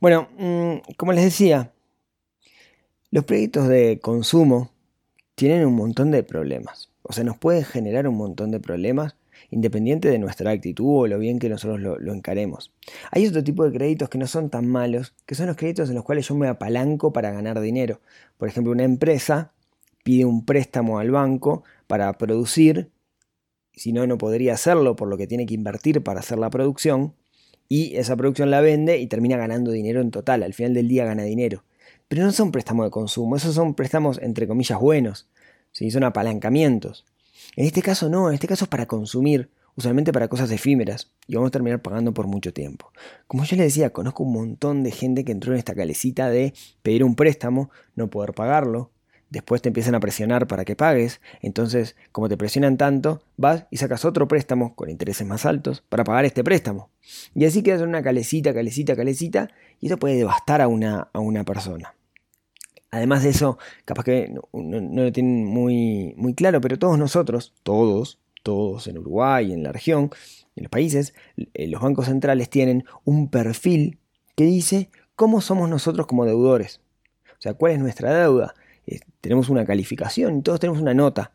Bueno, 0.00 0.28
mm, 0.38 0.94
como 0.96 1.12
les 1.12 1.24
decía, 1.24 1.72
los 3.10 3.24
créditos 3.24 3.68
de 3.68 3.98
consumo 4.00 4.70
tienen 5.34 5.66
un 5.66 5.74
montón 5.74 6.10
de 6.10 6.22
problemas. 6.22 6.90
O 7.02 7.12
sea, 7.12 7.24
nos 7.24 7.38
pueden 7.38 7.64
generar 7.64 8.06
un 8.06 8.16
montón 8.16 8.50
de 8.50 8.60
problemas 8.60 9.16
independiente 9.50 10.08
de 10.08 10.18
nuestra 10.18 10.50
actitud 10.50 11.02
o 11.02 11.06
lo 11.06 11.18
bien 11.18 11.38
que 11.38 11.48
nosotros 11.48 11.80
lo, 11.80 12.12
encaremos. 12.12 12.72
Hay 13.10 13.26
otro 13.26 13.42
tipo 13.42 13.64
de 13.64 13.76
créditos 13.76 14.08
que 14.08 14.18
no 14.18 14.26
son 14.26 14.50
tan 14.50 14.66
malos, 14.66 15.14
que 15.26 15.34
son 15.34 15.46
los 15.46 15.56
créditos 15.56 15.88
en 15.88 15.94
los 15.94 16.04
cuales 16.04 16.28
yo 16.28 16.34
me 16.34 16.48
apalanco 16.48 17.12
para 17.12 17.30
ganar 17.30 17.60
dinero. 17.60 18.00
Por 18.36 18.48
ejemplo, 18.48 18.72
una 18.72 18.84
empresa 18.84 19.52
pide 20.04 20.24
un 20.24 20.44
préstamo 20.44 20.98
al 20.98 21.10
banco 21.10 21.64
para 21.86 22.12
producir 22.18 22.90
si 23.78 23.92
no, 23.92 24.06
no 24.06 24.18
podría 24.18 24.54
hacerlo 24.54 24.96
por 24.96 25.08
lo 25.08 25.16
que 25.16 25.26
tiene 25.26 25.46
que 25.46 25.54
invertir 25.54 26.02
para 26.02 26.20
hacer 26.20 26.38
la 26.38 26.50
producción, 26.50 27.14
y 27.68 27.96
esa 27.96 28.16
producción 28.16 28.50
la 28.50 28.60
vende 28.60 28.98
y 28.98 29.06
termina 29.06 29.36
ganando 29.36 29.70
dinero 29.70 30.00
en 30.00 30.10
total, 30.10 30.42
al 30.42 30.54
final 30.54 30.74
del 30.74 30.88
día 30.88 31.04
gana 31.04 31.22
dinero. 31.22 31.64
Pero 32.08 32.24
no 32.24 32.32
son 32.32 32.50
préstamos 32.50 32.86
de 32.86 32.90
consumo, 32.90 33.36
esos 33.36 33.54
son 33.54 33.74
préstamos 33.74 34.18
entre 34.22 34.48
comillas 34.48 34.80
buenos, 34.80 35.28
¿sí? 35.72 35.90
son 35.90 36.04
apalancamientos. 36.04 37.04
En 37.56 37.66
este 37.66 37.82
caso 37.82 38.08
no, 38.08 38.28
en 38.28 38.34
este 38.34 38.46
caso 38.46 38.64
es 38.64 38.68
para 38.68 38.86
consumir, 38.86 39.50
usualmente 39.74 40.12
para 40.12 40.28
cosas 40.28 40.50
efímeras, 40.50 41.12
y 41.26 41.36
vamos 41.36 41.48
a 41.48 41.52
terminar 41.52 41.82
pagando 41.82 42.12
por 42.12 42.26
mucho 42.26 42.52
tiempo. 42.52 42.90
Como 43.26 43.44
yo 43.44 43.56
le 43.56 43.62
decía, 43.64 43.90
conozco 43.90 44.24
un 44.24 44.32
montón 44.32 44.82
de 44.82 44.90
gente 44.90 45.24
que 45.24 45.32
entró 45.32 45.52
en 45.52 45.58
esta 45.58 45.74
calecita 45.74 46.30
de 46.30 46.52
pedir 46.82 47.04
un 47.04 47.14
préstamo, 47.14 47.70
no 47.94 48.08
poder 48.10 48.34
pagarlo, 48.34 48.90
después 49.30 49.62
te 49.62 49.68
empiezan 49.68 49.94
a 49.94 50.00
presionar 50.00 50.46
para 50.46 50.64
que 50.64 50.76
pagues, 50.76 51.20
entonces 51.42 51.96
como 52.12 52.28
te 52.28 52.36
presionan 52.36 52.76
tanto, 52.76 53.22
vas 53.36 53.66
y 53.70 53.76
sacas 53.76 54.04
otro 54.04 54.26
préstamo 54.26 54.74
con 54.74 54.90
intereses 54.90 55.26
más 55.26 55.46
altos 55.46 55.82
para 55.88 56.04
pagar 56.04 56.24
este 56.24 56.42
préstamo. 56.42 56.90
Y 57.34 57.44
así 57.44 57.62
quedas 57.62 57.82
en 57.82 57.88
una 57.88 58.02
calecita, 58.02 58.54
calecita, 58.54 58.96
calecita, 58.96 59.48
y 59.80 59.86
eso 59.86 59.98
puede 59.98 60.16
devastar 60.16 60.60
a 60.60 60.68
una, 60.68 61.08
a 61.12 61.20
una 61.20 61.44
persona. 61.44 61.94
Además 62.90 63.22
de 63.22 63.30
eso, 63.30 63.58
capaz 63.84 64.04
que 64.04 64.28
no, 64.28 64.42
lo 64.52 65.12
tienen 65.12 65.44
muy, 65.44 66.14
muy 66.16 66.34
claro, 66.34 66.60
pero 66.60 66.78
todos 66.78 66.98
nosotros, 66.98 67.52
todos, 67.62 68.18
todos 68.42 68.86
en 68.86 68.98
Uruguay, 68.98 69.52
en 69.52 69.62
la 69.62 69.72
región, 69.72 70.10
en 70.56 70.64
los 70.64 70.70
países, 70.70 71.14
eh, 71.36 71.68
los 71.68 71.82
bancos 71.82 72.06
centrales 72.06 72.48
tienen 72.48 72.84
un 73.04 73.28
perfil 73.28 73.98
que 74.36 74.44
dice 74.44 74.90
cómo 75.16 75.40
somos 75.40 75.68
nosotros 75.68 76.06
como 76.06 76.24
deudores. 76.24 76.80
O 77.32 77.40
sea, 77.40 77.54
cuál 77.54 77.72
es 77.72 77.78
nuestra 77.78 78.12
deuda. 78.18 78.54
Eh, 78.86 79.00
tenemos 79.20 79.48
una 79.48 79.66
calificación 79.66 80.42
todos 80.42 80.60
tenemos 80.60 80.80
una 80.80 80.94
nota. 80.94 81.32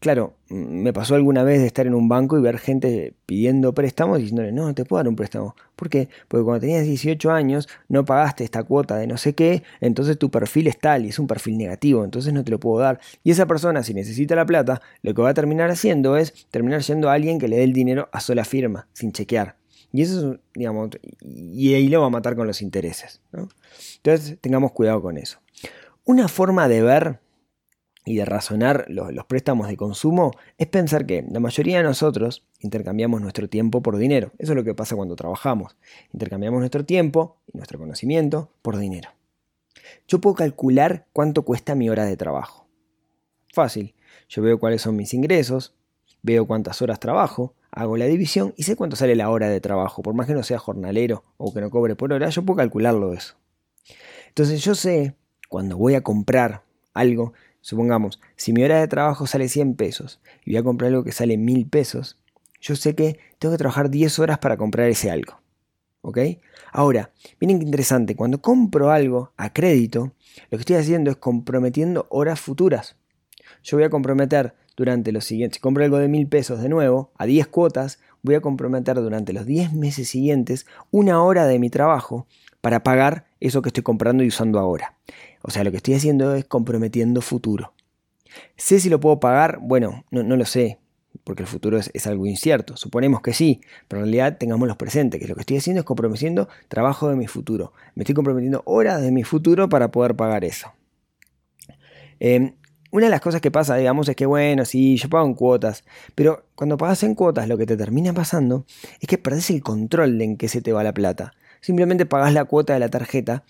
Claro, 0.00 0.34
mm, 0.48 0.54
me 0.54 0.92
pasó 0.94 1.14
alguna 1.14 1.44
vez 1.44 1.60
de 1.60 1.66
estar 1.66 1.86
en 1.86 1.94
un 1.94 2.08
banco 2.08 2.38
y 2.38 2.40
ver 2.40 2.58
gente 2.58 3.14
pidiendo 3.26 3.74
préstamos 3.74 4.18
y 4.18 4.22
diciéndole, 4.22 4.50
no, 4.50 4.66
no 4.66 4.74
te 4.74 4.86
puedo 4.86 4.98
dar 4.98 5.08
un 5.08 5.14
préstamo. 5.14 5.54
¿Por 5.76 5.90
qué? 5.90 6.08
Porque 6.26 6.42
cuando 6.42 6.60
tenías 6.60 6.84
18 6.84 7.30
años 7.30 7.68
no 7.88 8.06
pagaste 8.06 8.42
esta 8.42 8.64
cuota 8.64 8.96
de 8.96 9.06
no 9.06 9.18
sé 9.18 9.34
qué, 9.34 9.62
entonces 9.80 10.18
tu 10.18 10.30
perfil 10.30 10.68
es 10.68 10.78
tal 10.78 11.04
y 11.04 11.10
es 11.10 11.18
un 11.18 11.26
perfil 11.26 11.58
negativo, 11.58 12.02
entonces 12.02 12.32
no 12.32 12.42
te 12.42 12.50
lo 12.50 12.58
puedo 12.58 12.80
dar. 12.80 12.98
Y 13.22 13.30
esa 13.30 13.46
persona, 13.46 13.82
si 13.82 13.92
necesita 13.92 14.34
la 14.34 14.46
plata, 14.46 14.80
lo 15.02 15.12
que 15.12 15.20
va 15.20 15.28
a 15.28 15.34
terminar 15.34 15.70
haciendo 15.70 16.16
es 16.16 16.46
terminar 16.50 16.82
siendo 16.82 17.10
alguien 17.10 17.38
que 17.38 17.48
le 17.48 17.58
dé 17.58 17.64
el 17.64 17.74
dinero 17.74 18.08
a 18.10 18.20
sola 18.20 18.44
firma, 18.44 18.88
sin 18.94 19.12
chequear. 19.12 19.56
Y 19.92 20.02
eso 20.02 20.32
es, 20.32 20.38
digamos, 20.54 20.90
y 21.20 21.74
ahí 21.74 21.88
lo 21.88 22.00
va 22.00 22.06
a 22.06 22.10
matar 22.10 22.36
con 22.36 22.46
los 22.46 22.62
intereses. 22.62 23.20
Entonces 23.96 24.38
tengamos 24.40 24.72
cuidado 24.72 25.02
con 25.02 25.18
eso. 25.18 25.40
Una 26.04 26.28
forma 26.28 26.68
de 26.68 26.82
ver 26.82 27.18
y 28.04 28.16
de 28.16 28.24
razonar 28.24 28.86
los, 28.88 29.10
préstamos 29.26 29.68
de 29.68 29.76
consumo 29.76 30.32
es 30.58 30.66
pensar 30.66 31.06
que 31.06 31.24
la 31.30 31.40
mayoría 31.40 31.78
de 31.78 31.82
nosotros 31.84 32.44
intercambiamos 32.60 33.20
nuestro 33.20 33.48
tiempo 33.48 33.82
por 33.82 33.96
dinero. 33.98 34.32
Eso 34.38 34.52
es 34.52 34.56
lo 34.56 34.64
que 34.64 34.74
pasa 34.74 34.96
cuando 34.96 35.16
trabajamos. 35.16 35.76
Intercambiamos 36.12 36.60
nuestro 36.60 36.84
tiempo 36.84 37.36
y 37.52 37.58
nuestro 37.58 37.78
conocimiento 37.78 38.50
por 38.62 38.78
dinero. 38.78 39.10
Yo 40.08 40.20
puedo 40.20 40.34
calcular 40.34 41.06
cuánto 41.12 41.42
cuesta 41.42 41.74
mi 41.74 41.90
hora 41.90 42.04
de 42.04 42.16
trabajo. 42.16 42.66
Fácil. 43.52 43.94
Yo 44.28 44.42
veo 44.42 44.58
cuáles 44.58 44.82
son 44.82 44.96
mis 44.96 45.12
ingresos, 45.12 45.74
veo 46.22 46.46
cuántas 46.46 46.80
horas 46.82 47.00
trabajo, 47.00 47.54
hago 47.70 47.96
la 47.96 48.06
división 48.06 48.54
y 48.56 48.64
sé 48.64 48.76
cuánto 48.76 48.96
sale 48.96 49.14
la 49.14 49.30
hora 49.30 49.48
de 49.48 49.60
trabajo. 49.60 50.02
Por 50.02 50.14
más 50.14 50.26
que 50.26 50.34
no 50.34 50.42
sea 50.42 50.58
jornalero 50.58 51.24
o 51.36 51.52
que 51.52 51.60
no 51.60 51.70
cobre 51.70 51.96
por 51.96 52.12
hora, 52.12 52.28
yo 52.30 52.42
puedo 52.44 52.58
calcularlo 52.58 53.12
eso. 53.12 53.36
Entonces 54.28 54.62
yo 54.62 54.74
sé 54.74 55.14
cuando 55.48 55.76
voy 55.76 55.94
a 55.94 56.02
comprar 56.02 56.62
algo, 56.94 57.32
supongamos, 57.60 58.20
si 58.36 58.52
mi 58.52 58.64
hora 58.64 58.80
de 58.80 58.88
trabajo 58.88 59.26
sale 59.26 59.48
100 59.48 59.74
pesos 59.74 60.20
y 60.44 60.52
voy 60.52 60.58
a 60.58 60.62
comprar 60.62 60.88
algo 60.88 61.04
que 61.04 61.12
sale 61.12 61.36
1000 61.36 61.68
pesos, 61.68 62.18
yo 62.60 62.76
sé 62.76 62.94
que 62.94 63.18
tengo 63.38 63.54
que 63.54 63.58
trabajar 63.58 63.90
10 63.90 64.18
horas 64.18 64.38
para 64.38 64.56
comprar 64.56 64.88
ese 64.88 65.10
algo. 65.10 65.40
¿Ok? 66.02 66.18
Ahora, 66.72 67.10
miren 67.40 67.58
qué 67.58 67.64
interesante, 67.66 68.16
cuando 68.16 68.40
compro 68.40 68.90
algo 68.90 69.32
a 69.36 69.52
crédito, 69.52 70.12
lo 70.50 70.56
que 70.58 70.62
estoy 70.62 70.76
haciendo 70.76 71.10
es 71.10 71.16
comprometiendo 71.16 72.06
horas 72.10 72.40
futuras. 72.40 72.96
Yo 73.62 73.76
voy 73.76 73.84
a 73.84 73.90
comprometer 73.90 74.54
durante 74.76 75.12
los 75.12 75.24
siguientes, 75.24 75.56
si 75.56 75.60
compro 75.60 75.84
algo 75.84 75.98
de 75.98 76.08
1000 76.08 76.28
pesos 76.28 76.62
de 76.62 76.70
nuevo, 76.70 77.12
a 77.18 77.26
10 77.26 77.48
cuotas, 77.48 77.98
voy 78.22 78.34
a 78.34 78.40
comprometer 78.40 78.96
durante 78.96 79.32
los 79.32 79.46
10 79.46 79.74
meses 79.74 80.08
siguientes 80.08 80.66
una 80.90 81.22
hora 81.22 81.46
de 81.46 81.58
mi 81.58 81.70
trabajo 81.70 82.26
para 82.60 82.82
pagar 82.82 83.26
eso 83.40 83.62
que 83.62 83.70
estoy 83.70 83.82
comprando 83.82 84.22
y 84.22 84.28
usando 84.28 84.58
ahora. 84.58 84.96
O 85.42 85.50
sea, 85.50 85.64
lo 85.64 85.70
que 85.70 85.78
estoy 85.78 85.94
haciendo 85.94 86.34
es 86.34 86.44
comprometiendo 86.44 87.20
futuro. 87.20 87.72
¿Sé 88.56 88.80
si 88.80 88.88
lo 88.88 89.00
puedo 89.00 89.20
pagar? 89.20 89.58
Bueno, 89.60 90.04
no, 90.10 90.22
lo 90.22 90.44
sé, 90.44 90.78
porque 91.24 91.42
el 91.42 91.48
futuro 91.48 91.78
es, 91.78 92.06
algo 92.06 92.26
incierto. 92.26 92.76
Suponemos 92.76 93.22
que 93.22 93.32
sí, 93.32 93.60
pero 93.88 94.00
en 94.00 94.06
realidad 94.06 94.38
tengamos 94.38 94.68
los 94.68 94.76
presentes, 94.76 95.20
que 95.20 95.26
lo 95.26 95.34
que 95.34 95.40
estoy 95.40 95.56
haciendo 95.56 95.80
es 95.80 95.86
comprometiendo 95.86 96.48
trabajo 96.68 97.08
de 97.08 97.16
mi 97.16 97.26
futuro. 97.26 97.72
Me 97.94 98.02
estoy 98.02 98.14
comprometiendo 98.14 98.62
horas 98.66 99.02
de 99.02 99.10
mi 99.10 99.24
futuro 99.24 99.68
para 99.68 99.90
poder 99.90 100.14
pagar 100.14 100.44
eso. 100.44 100.72
Em, 102.20 102.54
una 102.92 103.06
de 103.06 103.10
las 103.10 103.20
cosas 103.20 103.40
que 103.40 103.50
pasa, 103.50 103.76
digamos, 103.76 104.08
es 104.08 104.16
que, 104.16 104.26
bueno, 104.26 104.64
sí, 104.64 104.96
yo 104.96 105.08
pago 105.08 105.26
en 105.26 105.34
cuotas, 105.34 105.84
pero 106.14 106.44
cuando 106.54 106.76
pagas 106.76 107.02
en 107.02 107.14
cuotas, 107.14 107.48
lo 107.48 107.56
que 107.56 107.66
te 107.66 107.76
termina 107.76 108.12
pasando 108.12 108.66
es 109.00 109.08
que 109.08 109.16
perdés 109.16 109.50
el 109.50 109.62
control 109.62 110.18
de 110.18 110.24
en 110.24 110.36
qué 110.36 110.48
se 110.48 110.60
te 110.60 110.72
va 110.72 110.84
la 110.84 110.92
plata. 110.92 111.32
Simplemente 111.60 112.06
pagás 112.06 112.32
la 112.32 112.44
cuota 112.44 112.74
de 112.74 112.80
la 112.80 112.88
tarjeta 112.88 113.44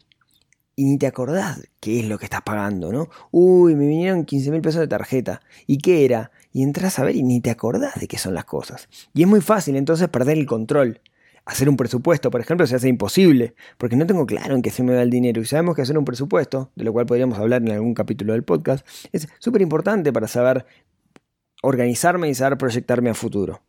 y 0.80 0.84
ni 0.84 0.96
te 0.96 1.06
acordás 1.06 1.60
qué 1.78 2.00
es 2.00 2.08
lo 2.08 2.18
que 2.18 2.24
estás 2.24 2.40
pagando, 2.40 2.90
¿no? 2.90 3.10
Uy, 3.30 3.74
me 3.74 3.86
vinieron 3.86 4.24
15 4.24 4.50
mil 4.50 4.62
pesos 4.62 4.80
de 4.80 4.88
tarjeta. 4.88 5.42
¿Y 5.66 5.76
qué 5.76 6.06
era? 6.06 6.30
Y 6.54 6.62
entras 6.62 6.98
a 6.98 7.04
ver 7.04 7.16
y 7.16 7.22
ni 7.22 7.42
te 7.42 7.50
acordás 7.50 8.00
de 8.00 8.08
qué 8.08 8.16
son 8.16 8.32
las 8.32 8.46
cosas. 8.46 8.88
Y 9.12 9.20
es 9.20 9.28
muy 9.28 9.42
fácil 9.42 9.76
entonces 9.76 10.08
perder 10.08 10.38
el 10.38 10.46
control. 10.46 11.02
Hacer 11.44 11.68
un 11.68 11.76
presupuesto, 11.76 12.30
por 12.30 12.40
ejemplo, 12.40 12.66
se 12.66 12.76
hace 12.76 12.88
imposible, 12.88 13.54
porque 13.76 13.94
no 13.94 14.06
tengo 14.06 14.24
claro 14.24 14.54
en 14.54 14.62
qué 14.62 14.70
se 14.70 14.82
me 14.82 14.94
va 14.94 15.02
el 15.02 15.10
dinero. 15.10 15.42
Y 15.42 15.44
sabemos 15.44 15.76
que 15.76 15.82
hacer 15.82 15.98
un 15.98 16.06
presupuesto, 16.06 16.70
de 16.74 16.84
lo 16.84 16.94
cual 16.94 17.04
podríamos 17.04 17.38
hablar 17.38 17.60
en 17.60 17.72
algún 17.72 17.92
capítulo 17.92 18.32
del 18.32 18.42
podcast, 18.42 18.86
es 19.12 19.28
súper 19.38 19.60
importante 19.60 20.14
para 20.14 20.28
saber 20.28 20.64
organizarme 21.60 22.30
y 22.30 22.34
saber 22.34 22.56
proyectarme 22.56 23.10
a 23.10 23.14
futuro. 23.14 23.60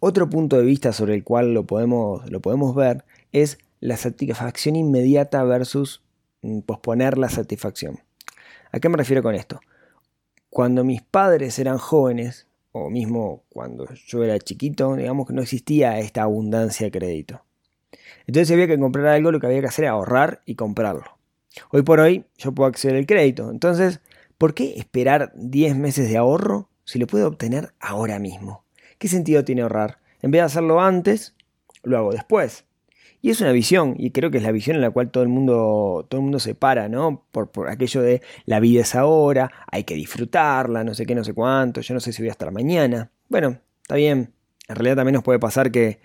Otro 0.00 0.28
punto 0.28 0.58
de 0.58 0.66
vista 0.66 0.92
sobre 0.92 1.14
el 1.14 1.24
cual 1.24 1.54
lo 1.54 1.64
podemos, 1.64 2.30
lo 2.30 2.40
podemos 2.40 2.74
ver 2.74 3.06
es 3.32 3.56
la 3.82 3.96
satisfacción 3.96 4.76
inmediata 4.76 5.42
versus 5.42 6.02
mm, 6.42 6.60
posponer 6.60 7.18
la 7.18 7.28
satisfacción. 7.28 7.98
¿A 8.70 8.78
qué 8.78 8.88
me 8.88 8.96
refiero 8.96 9.24
con 9.24 9.34
esto? 9.34 9.60
Cuando 10.50 10.84
mis 10.84 11.02
padres 11.02 11.58
eran 11.58 11.78
jóvenes, 11.78 12.46
o 12.70 12.90
mismo 12.90 13.42
cuando 13.48 13.92
yo 14.06 14.22
era 14.22 14.38
chiquito, 14.38 14.94
digamos 14.94 15.26
que 15.26 15.32
no 15.32 15.42
existía 15.42 15.98
esta 15.98 16.22
abundancia 16.22 16.86
de 16.86 16.92
crédito. 16.92 17.44
Entonces 18.28 18.52
había 18.52 18.68
que 18.68 18.78
comprar 18.78 19.06
algo, 19.06 19.32
lo 19.32 19.40
que 19.40 19.46
había 19.46 19.60
que 19.60 19.66
hacer 19.66 19.86
era 19.86 19.94
ahorrar 19.94 20.42
y 20.46 20.54
comprarlo. 20.54 21.18
Hoy 21.70 21.82
por 21.82 21.98
hoy 21.98 22.24
yo 22.38 22.52
puedo 22.52 22.68
acceder 22.68 22.96
al 22.96 23.06
crédito. 23.06 23.50
Entonces, 23.50 24.00
¿por 24.38 24.54
qué 24.54 24.74
esperar 24.78 25.32
10 25.34 25.76
meses 25.76 26.08
de 26.08 26.18
ahorro 26.18 26.68
si 26.84 27.00
lo 27.00 27.08
puedo 27.08 27.26
obtener 27.26 27.74
ahora 27.80 28.20
mismo? 28.20 28.64
¿Qué 28.98 29.08
sentido 29.08 29.44
tiene 29.44 29.62
ahorrar? 29.62 29.98
En 30.22 30.30
vez 30.30 30.38
de 30.38 30.46
hacerlo 30.46 30.80
antes, 30.80 31.34
lo 31.82 31.98
hago 31.98 32.12
después. 32.12 32.64
Y 33.24 33.30
es 33.30 33.40
una 33.40 33.52
visión, 33.52 33.94
y 33.98 34.10
creo 34.10 34.32
que 34.32 34.38
es 34.38 34.42
la 34.42 34.50
visión 34.50 34.74
en 34.74 34.82
la 34.82 34.90
cual 34.90 35.12
todo 35.12 35.22
el 35.22 35.28
mundo, 35.28 36.04
todo 36.10 36.18
el 36.18 36.24
mundo 36.24 36.40
se 36.40 36.56
para, 36.56 36.88
¿no? 36.88 37.24
Por, 37.30 37.68
aquello 37.70 38.02
de 38.02 38.20
la 38.46 38.58
vida 38.58 38.80
es 38.82 38.96
ahora, 38.96 39.52
hay 39.70 39.84
que 39.84 39.94
disfrutarla, 39.94 40.82
no 40.82 40.92
sé 40.92 41.06
qué, 41.06 41.14
no 41.14 41.22
sé 41.22 41.32
cuánto, 41.32 41.80
yo 41.82 41.94
no 41.94 42.00
sé 42.00 42.12
si 42.12 42.20
voy 42.20 42.30
a 42.30 42.32
estar 42.32 42.50
mañana. 42.50 43.12
Bueno, 43.28 43.60
está 43.82 43.94
bien. 43.94 44.32
En 44.68 44.74
realidad 44.76 44.96
también 44.96 45.14
nos 45.14 45.22
puede 45.22 45.38
pasar 45.38 45.70
que, 45.70 46.00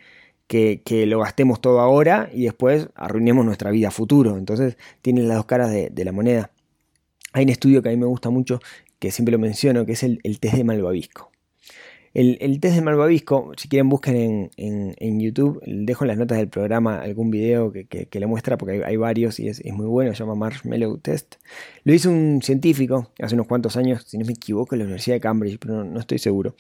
que, 0.47 1.05
lo 1.07 1.19
gastemos 1.19 1.59
todo 1.59 1.79
ahora 1.79 2.29
y 2.31 2.43
después 2.43 2.89
arruinemos 2.93 3.43
nuestra 3.45 3.71
vida 3.71 3.89
futuro. 3.89 4.37
Entonces 4.37 4.77
tienen 5.01 5.27
las 5.27 5.37
dos 5.37 5.45
caras 5.47 5.71
de, 5.71 5.91
la 6.05 6.11
moneda. 6.11 6.51
Hay 7.33 7.45
un 7.45 7.49
estudio 7.49 7.81
que 7.81 7.89
a 7.89 7.91
mí 7.91 7.97
me 7.97 8.05
gusta 8.05 8.29
mucho, 8.29 8.59
que 8.99 9.11
siempre 9.11 9.31
lo 9.31 9.39
menciono, 9.39 9.87
que 9.87 9.93
es 9.93 10.03
el, 10.03 10.19
el 10.23 10.39
test 10.39 10.55
de 10.55 10.63
Malvavisco. 10.63 11.31
El, 12.17 12.59
test 12.59 12.73
de 12.73 12.81
malvavisco, 12.81 13.51
si 13.57 13.69
quieren 13.69 13.89
busquen 13.89 14.49
en, 14.57 15.19
YouTube, 15.19 15.61
dejo 15.67 16.03
en 16.03 16.07
las 16.07 16.17
notas 16.17 16.39
del 16.39 16.49
programa 16.49 16.99
algún 16.99 17.29
video 17.29 17.71
que, 17.71 17.85
que, 17.85 18.19
le 18.19 18.25
muestra, 18.25 18.57
porque 18.57 18.83
hay, 18.83 18.97
varios 18.97 19.39
y 19.39 19.49
es, 19.49 19.63
muy 19.71 19.85
bueno, 19.85 20.15
se 20.15 20.23
llama 20.23 20.33
Marshmallow 20.33 20.97
Test. 20.97 21.35
Lo 21.83 21.93
hizo 21.93 22.09
un 22.09 22.41
científico 22.41 23.11
hace 23.21 23.35
unos 23.35 23.45
cuantos 23.45 23.77
años, 23.77 24.03
si 24.07 24.17
no 24.17 24.25
me 24.25 24.33
equivoco, 24.33 24.73
en 24.73 24.79
la 24.79 24.85
Universidad 24.85 25.17
de 25.17 25.19
Cambridge, 25.19 25.59
pero 25.59 25.83
no, 25.83 25.99
estoy 25.99 26.17
seguro. 26.17 26.55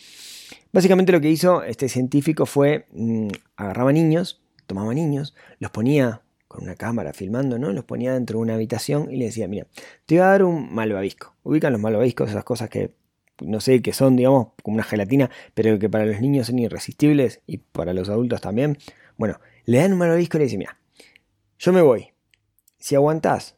Básicamente 0.71 1.11
lo 1.11 1.21
que 1.21 1.31
hizo 1.31 1.63
este 1.63 1.89
científico 1.89 2.45
fue, 2.45 2.85
mm, 2.91 3.29
agarraba 3.55 3.91
niños, 3.91 4.39
tomaba 4.67 4.93
niños, 4.93 5.33
los 5.57 5.71
ponía 5.71 6.21
con 6.47 6.65
una 6.65 6.75
cámara 6.75 7.13
filmando, 7.13 7.57
¿no? 7.57 7.73
Los 7.73 7.83
ponía 7.83 8.13
dentro 8.13 8.37
de 8.37 8.43
una 8.43 8.53
habitación 8.53 9.09
y 9.09 9.17
le 9.17 9.25
decía, 9.25 9.47
mira, 9.47 9.65
te 10.05 10.17
voy 10.17 10.21
a 10.21 10.27
dar 10.27 10.43
un 10.43 10.71
malvavisco. 10.71 11.33
Ubican 11.41 11.73
los 11.73 11.81
malvaviscos, 11.81 12.29
esas 12.29 12.43
cosas 12.43 12.69
que 12.69 12.91
no 13.41 13.59
sé, 13.59 13.81
que 13.81 13.93
son, 13.93 14.15
digamos, 14.15 14.49
como 14.63 14.75
una 14.75 14.83
gelatina, 14.83 15.29
pero 15.53 15.77
que 15.79 15.89
para 15.89 16.05
los 16.05 16.21
niños 16.21 16.47
son 16.47 16.59
irresistibles 16.59 17.41
y 17.47 17.57
para 17.57 17.93
los 17.93 18.09
adultos 18.09 18.41
también. 18.41 18.77
Bueno, 19.17 19.39
le 19.65 19.79
dan 19.79 19.93
un 19.93 19.99
malvavisco 19.99 20.37
y 20.37 20.39
le 20.39 20.45
dicen, 20.45 20.59
mira, 20.59 20.77
yo 21.59 21.73
me 21.73 21.81
voy. 21.81 22.09
Si 22.77 22.95
aguantás 22.95 23.55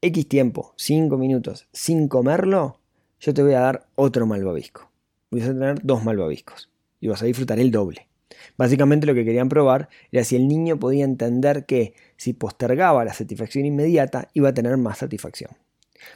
X 0.00 0.28
tiempo, 0.28 0.74
5 0.76 1.16
minutos, 1.18 1.68
sin 1.72 2.08
comerlo, 2.08 2.80
yo 3.20 3.34
te 3.34 3.42
voy 3.42 3.54
a 3.54 3.60
dar 3.60 3.86
otro 3.94 4.26
malvavisco. 4.26 4.90
vas 5.30 5.44
a 5.44 5.52
tener 5.52 5.82
dos 5.82 6.04
malvaviscos 6.04 6.70
y 7.00 7.08
vas 7.08 7.22
a 7.22 7.26
disfrutar 7.26 7.58
el 7.58 7.70
doble. 7.70 8.08
Básicamente 8.56 9.06
lo 9.06 9.14
que 9.14 9.24
querían 9.24 9.48
probar 9.48 9.88
era 10.12 10.24
si 10.24 10.36
el 10.36 10.48
niño 10.48 10.78
podía 10.78 11.04
entender 11.04 11.66
que 11.66 11.94
si 12.16 12.32
postergaba 12.32 13.04
la 13.04 13.12
satisfacción 13.12 13.66
inmediata 13.66 14.28
iba 14.34 14.50
a 14.50 14.54
tener 14.54 14.76
más 14.76 14.98
satisfacción. 14.98 15.50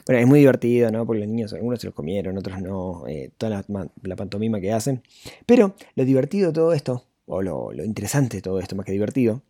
Bueno, 0.05 0.21
es 0.21 0.27
muy 0.27 0.39
divertido, 0.39 0.91
¿no? 0.91 1.05
Porque 1.05 1.21
los 1.21 1.29
niños, 1.29 1.53
algunos 1.53 1.79
se 1.79 1.87
los 1.87 1.93
comieron, 1.93 2.37
otros 2.37 2.61
no, 2.61 3.07
eh, 3.07 3.31
toda 3.37 3.63
la, 3.67 4.15
pantomima 4.15 4.59
que 4.59 4.71
hacen. 4.71 5.01
Pero 5.45 5.75
lo 5.95 6.05
divertido 6.05 6.47
de 6.47 6.53
todo 6.53 6.73
esto, 6.73 7.05
o 7.25 7.41
lo, 7.41 7.73
interesante 7.83 8.37
de 8.37 8.41
todo 8.41 8.59
esto, 8.59 8.75
más 8.75 8.85
que 8.85 8.91
divertido, 8.91 9.41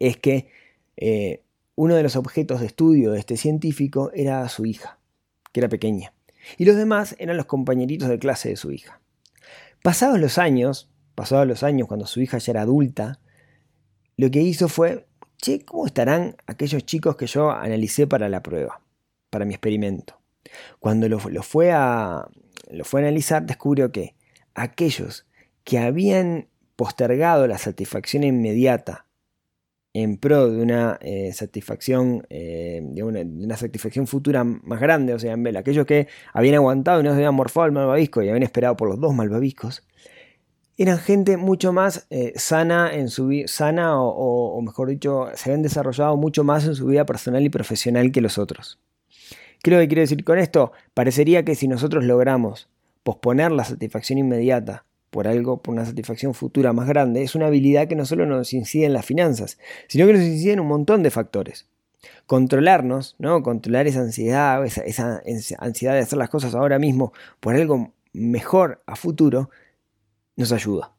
es 0.00 0.16
que 0.16 0.48
eh, 0.96 1.42
uno 1.74 1.94
de 1.94 2.02
los 2.02 2.16
objetos 2.16 2.60
de 2.60 2.66
estudio 2.66 3.12
de 3.12 3.18
este 3.18 3.36
científico 3.36 4.10
era 4.14 4.48
su 4.48 4.66
hija, 4.66 4.98
que 5.52 5.60
era 5.60 5.68
pequeña. 5.68 6.12
Y 6.58 6.64
los 6.64 6.76
demás 6.76 7.16
eran 7.18 7.36
los 7.36 7.46
compañeritos 7.46 8.08
de 8.08 8.18
clase 8.18 8.48
de 8.48 8.56
su 8.56 8.72
hija. 8.72 9.00
Pasados 9.82 10.18
los 10.18 10.38
años, 10.38 10.88
pasados 11.14 11.46
los 11.46 11.62
años, 11.62 11.88
cuando 11.88 12.06
su 12.06 12.20
hija 12.20 12.38
ya 12.38 12.52
era 12.52 12.62
adulta, 12.62 13.20
lo 14.16 14.30
que 14.30 14.40
hizo 14.40 14.68
fue, 14.68 15.06
che, 15.38 15.64
¿cómo 15.64 15.86
estarán 15.86 16.36
aquellos 16.46 16.84
chicos 16.86 17.16
que 17.16 17.26
yo 17.26 17.50
analicé 17.50 18.06
para 18.06 18.28
la 18.28 18.42
prueba, 18.42 18.80
para 19.30 19.44
mi 19.44 19.54
experimento? 19.54 20.20
Cuando 20.78 21.08
lo, 21.08 21.18
fue, 21.18 21.72
a, 21.72 22.28
lo 22.70 22.84
fue 22.84 23.00
a 23.00 23.04
analizar, 23.04 23.44
descubrió 23.44 23.92
que 23.92 24.14
aquellos 24.54 25.26
que 25.64 25.78
habían 25.78 26.48
postergado 26.76 27.46
la 27.46 27.58
satisfacción 27.58 28.22
inmediata 28.22 29.06
en 30.02 30.18
pro 30.18 30.50
de 30.50 30.62
una 30.62 30.98
eh, 31.00 31.32
satisfacción, 31.32 32.26
eh, 32.28 32.80
de, 32.82 33.02
una, 33.02 33.56
satisfacción 33.56 34.06
futura 34.06 34.44
más 34.44 34.78
grande, 34.78 35.14
o 35.14 35.18
sea, 35.18 35.32
en 35.32 35.42
vela, 35.42 35.60
aquellos 35.60 35.86
que 35.86 36.06
habían 36.34 36.56
aguantado 36.56 37.00
y 37.00 37.02
no 37.02 37.10
se 37.10 37.16
habían 37.16 37.34
morfado 37.34 37.66
el 37.66 37.72
malvavisco 37.72 38.22
y 38.22 38.28
habían 38.28 38.42
esperado 38.42 38.76
por 38.76 38.90
los 38.90 39.00
dos 39.00 39.14
malvaviscos, 39.14 39.86
eran 40.76 40.98
gente 40.98 41.38
mucho 41.38 41.72
más 41.72 42.06
eh, 42.10 42.34
sana 42.36 42.92
en 42.92 43.08
su 43.08 43.30
sana 43.46 43.98
o, 43.98 44.60
mejor 44.60 44.90
dicho, 44.90 45.28
se 45.34 45.48
habían 45.48 45.62
desarrollado 45.62 46.16
mucho 46.18 46.44
más 46.44 46.66
en 46.66 46.74
su 46.74 46.86
vida 46.86 47.06
personal 47.06 47.42
y 47.42 47.48
profesional 47.48 48.12
que 48.12 48.20
los 48.20 48.36
otros. 48.36 48.78
¿Qué 49.62 49.70
es 49.70 49.76
lo 49.76 49.80
que 49.80 49.88
quiero 49.88 50.00
decir 50.02 50.24
con 50.24 50.38
esto? 50.38 50.72
Parecería 50.94 51.44
que 51.44 51.54
si 51.54 51.68
nosotros 51.68 52.04
logramos 52.04 52.68
posponer 53.02 53.52
la 53.52 53.64
satisfacción 53.64 54.18
inmediata 54.18 54.84
por 55.10 55.28
algo, 55.28 55.58
por 55.58 55.74
una 55.74 55.86
satisfacción 55.86 56.34
futura 56.34 56.72
más 56.72 56.88
grande, 56.88 57.22
es 57.22 57.34
una 57.34 57.46
habilidad 57.46 57.88
que 57.88 57.96
no 57.96 58.04
solo 58.04 58.26
nos 58.26 58.52
incide 58.52 58.86
en 58.86 58.92
las 58.92 59.06
finanzas, 59.06 59.58
sino 59.88 60.06
que 60.06 60.12
nos 60.12 60.22
incide 60.22 60.52
en 60.52 60.60
un 60.60 60.68
montón 60.68 61.02
de 61.02 61.10
factores. 61.10 61.66
Controlarnos, 62.26 63.16
¿no? 63.18 63.42
Controlar 63.42 63.86
esa 63.86 64.00
ansiedad, 64.00 64.64
esa, 64.64 64.82
esa 64.82 65.22
ansiedad 65.58 65.94
de 65.94 66.00
hacer 66.00 66.18
las 66.18 66.28
cosas 66.28 66.54
ahora 66.54 66.78
mismo 66.78 67.12
por 67.40 67.54
algo 67.54 67.92
mejor 68.12 68.82
a 68.86 68.96
futuro, 68.96 69.50
nos 70.36 70.52
ayuda. 70.52 70.92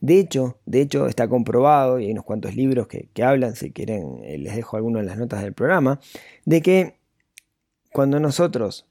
De, 0.00 0.18
hecho, 0.18 0.58
de 0.64 0.80
hecho, 0.80 1.06
está 1.06 1.28
comprobado, 1.28 1.98
y 1.98 2.06
hay 2.06 2.12
unos 2.12 2.24
cuantos 2.24 2.54
libros 2.54 2.86
que, 2.88 3.08
hablan, 3.22 3.56
si 3.56 3.70
quieren, 3.72 4.20
eh, 4.22 4.38
les 4.38 4.56
dejo 4.56 4.76
algunos 4.76 5.00
en 5.00 5.06
las 5.06 5.18
notas 5.18 5.42
del 5.42 5.52
programa, 5.52 6.00
de 6.44 6.62
que 6.62 6.99
cuando 7.92 8.20
nosotros 8.20 8.86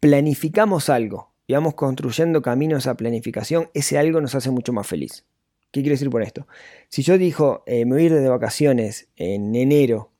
planificamos 0.00 0.88
algo 0.88 1.32
y 1.46 1.54
vamos 1.54 1.74
construyendo 1.74 2.42
caminos 2.42 2.86
a 2.86 2.96
planificación, 2.96 3.70
ese 3.74 3.98
algo 3.98 4.20
nos 4.20 4.34
hace 4.34 4.50
mucho 4.50 4.72
más 4.72 4.86
feliz. 4.86 5.24
¿Qué 5.70 5.82
quiero 5.82 5.94
decir 5.94 6.10
por 6.10 6.22
esto? 6.22 6.46
Si 6.88 7.02
yo 7.02 7.18
digo, 7.18 7.62
eh, 7.66 7.84
me 7.84 7.92
voy 7.92 8.02
a 8.02 8.06
ir 8.06 8.14
de 8.14 8.28
vacaciones 8.28 9.08
en 9.16 9.54
enero 9.54 10.10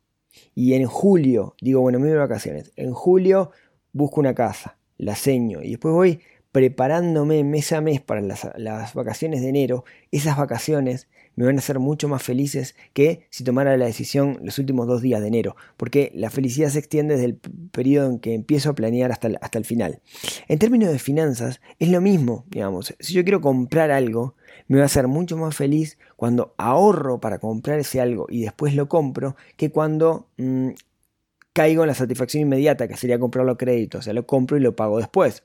y 0.55 0.75
en 0.75 0.87
julio, 0.87 1.57
digo, 1.61 1.81
bueno, 1.81 1.99
me 1.99 2.05
voy 2.07 2.13
de 2.13 2.19
vacaciones, 2.19 2.73
en 2.77 2.93
julio 2.93 3.51
busco 3.93 4.21
una 4.21 4.35
casa, 4.35 4.79
la 4.97 5.17
seño 5.17 5.63
y 5.63 5.71
después 5.71 5.95
voy 5.95 6.21
preparándome 6.53 7.45
mes 7.45 7.73
a 7.73 7.81
mes 7.81 8.01
para 8.01 8.21
las, 8.21 8.95
vacaciones 8.95 9.41
de 9.41 9.49
enero, 9.49 9.85
esas 10.11 10.37
vacaciones 10.37 11.09
me 11.37 11.47
van 11.47 11.57
a 11.57 11.59
hacer 11.59 11.79
mucho 11.79 12.09
más 12.09 12.23
felices 12.23 12.75
que 12.93 13.27
si 13.31 13.45
tomara 13.45 13.77
la 13.77 13.87
decisión 13.87 14.39
los 14.43 14.59
últimos 14.59 14.87
dos 14.87 15.03
días 15.03 15.21
de 15.21 15.29
enero, 15.29 15.57
porque 15.77 16.13
la 16.15 16.31
felicidad 16.31 16.69
se 16.69 16.79
extiende 16.79 17.15
desde 17.15 17.27
el 17.27 17.35
periodo 17.37 18.11
en 18.11 18.19
que 18.19 18.35
empiezo 18.35 18.71
a 18.71 18.75
planear 18.75 19.13
hasta 19.13 19.29
el, 19.29 19.39
hasta 19.41 19.59
el 19.59 19.65
final. 19.65 20.01
En 20.49 20.59
términos 20.59 20.91
de 20.91 20.99
finanzas, 20.99 21.61
es 21.79 21.89
lo 21.89 22.01
mismo, 22.01 22.45
digamos, 22.49 22.95
si 22.99 23.15
yo 23.15 23.25
quiero 23.25 23.41
comprar 23.41 23.91
algo, 23.91 24.35
me 24.69 24.79
va 24.79 24.85
a 24.85 24.87
hacer 24.87 25.09
mucho 25.09 25.37
más 25.37 25.57
feliz 25.57 25.99
cuando 26.17 26.55
ahorro 26.59 27.21
para 27.21 27.39
comprar 27.39 27.79
ese 27.79 28.01
algo 28.01 28.27
y 28.29 28.43
después 28.43 28.75
lo 28.75 28.89
compro, 28.89 29.37
que 29.57 29.71
cuando 29.71 30.29
mm, 30.37 30.71
caigo 31.53 31.83
en 31.83 31.89
la 31.89 31.95
satisfacción 31.95 32.43
inmediata, 32.43 32.89
que 32.89 32.97
sería 32.97 33.19
comprarlo 33.19 33.53
a 33.53 33.59
crédito, 33.59 33.99
o 33.99 34.03
sea, 34.03 34.13
lo 34.13 34.27
compro 34.27 34.57
y 34.57 34.61
lo 34.61 34.77
pago 34.77 34.99
después. 34.99 35.43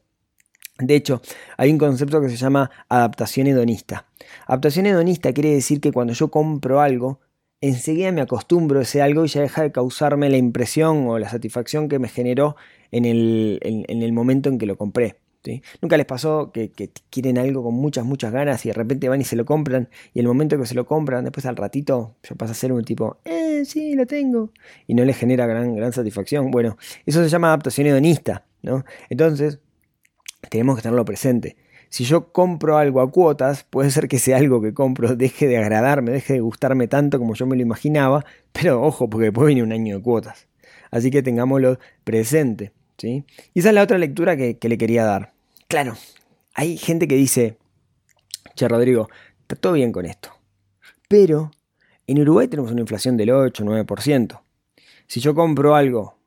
De 0.79 0.95
hecho, 0.95 1.21
hay 1.57 1.71
un 1.71 1.77
concepto 1.77 2.19
que 2.19 2.29
se 2.29 2.35
llama 2.35 2.69
adaptación 2.89 3.47
hedonista. 3.47 4.07
Adaptación 4.45 4.85
hedonista 4.85 5.31
quiere 5.31 5.53
decir 5.53 5.79
que 5.79 5.93
cuando 5.93 6.13
yo 6.13 6.29
compro 6.29 6.81
algo, 6.81 7.21
enseguida 7.61 8.11
me 8.11 8.21
acostumbro 8.21 8.79
a 8.79 8.83
ese 8.83 9.01
algo 9.01 9.23
y 9.23 9.29
ya 9.29 9.41
deja 9.41 9.61
de 9.61 9.71
causarme 9.71 10.29
la 10.29 10.37
impresión 10.37 11.07
o 11.07 11.17
la 11.17 11.29
satisfacción 11.29 11.87
que 11.87 11.97
me 11.97 12.09
generó 12.09 12.57
en 12.91 13.05
el, 13.05 14.13
momento 14.13 14.49
en 14.49 14.57
que 14.57 14.65
lo 14.65 14.77
compré. 14.77 15.17
¿Nunca 15.81 15.95
les 15.95 16.07
pasó 16.07 16.51
que, 16.51 16.71
quieren 17.09 17.37
algo 17.37 17.63
con 17.63 17.75
muchas, 17.75 18.03
muchas 18.03 18.33
ganas 18.33 18.65
y 18.65 18.69
de 18.69 18.73
repente 18.73 19.07
van 19.07 19.21
y 19.21 19.25
se 19.25 19.35
lo 19.35 19.45
compran 19.45 19.89
y 20.13 20.19
el 20.19 20.27
momento 20.27 20.57
que 20.57 20.65
se 20.65 20.75
lo 20.75 20.85
compran, 20.85 21.23
después 21.23 21.45
al 21.45 21.55
ratito 21.55 22.15
yo 22.23 22.35
pasa 22.35 22.51
a 22.51 22.55
ser 22.55 22.73
un 22.73 22.83
tipo, 22.83 23.17
eh, 23.23 23.63
sí, 23.63 23.93
lo 23.93 24.07
tengo, 24.07 24.51
y 24.87 24.95
no 24.95 25.05
les 25.05 25.15
genera 25.15 25.45
gran, 25.45 25.75
gran 25.75 25.93
satisfacción? 25.93 26.49
Bueno, 26.49 26.77
eso 27.05 27.23
se 27.23 27.29
llama 27.29 27.49
adaptación 27.49 27.87
hedonista, 27.87 28.43
¿no? 28.63 28.85
Entonces, 29.09 29.59
tenemos 30.49 30.75
que 30.75 30.81
tenerlo 30.81 31.05
presente. 31.05 31.55
Si 31.89 32.03
yo 32.03 32.31
compro 32.31 32.77
algo 32.77 33.01
a 33.01 33.11
cuotas, 33.11 33.63
puede 33.63 33.91
ser 33.91 34.07
que 34.07 34.17
ese 34.17 34.35
algo 34.35 34.61
que 34.61 34.73
compro 34.73 35.15
deje 35.15 35.47
de 35.47 35.57
agradarme, 35.57 36.11
deje 36.11 36.33
de 36.33 36.39
gustarme 36.41 36.87
tanto 36.87 37.19
como 37.19 37.35
yo 37.35 37.45
me 37.45 37.55
lo 37.55 37.61
imaginaba, 37.61 38.25
pero 38.51 38.81
ojo, 38.81 39.09
porque 39.09 39.25
después 39.25 39.47
viene 39.47 39.63
un 39.63 39.71
año 39.71 39.97
de 39.97 40.03
cuotas. 40.03 40.47
Así 40.91 41.11
que 41.11 41.21
tengámoslo 41.21 41.79
presente. 42.03 42.71
¿sí? 42.97 43.25
Y 43.53 43.59
esa 43.59 43.69
es 43.69 43.75
la 43.75 43.83
otra 43.83 43.97
lectura 43.97 44.37
que, 44.37 44.57
que 44.57 44.69
le 44.69 44.77
quería 44.77 45.05
dar. 45.05 45.33
Claro, 45.67 45.95
hay 46.53 46.77
gente 46.77 47.07
que 47.07 47.15
dice, 47.15 47.57
che 48.55 48.67
Rodrigo, 48.67 49.09
está 49.41 49.55
todo 49.55 49.73
bien 49.73 49.91
con 49.91 50.05
esto. 50.05 50.29
Pero 51.07 51.51
en 52.07 52.19
Uruguay 52.19 52.47
tenemos 52.47 52.71
una 52.71 52.81
inflación 52.81 53.17
del 53.17 53.29
8-9%. 53.29 54.41
Si 55.07 55.19
yo 55.19 55.35
compro 55.35 55.75
algo 55.75 56.17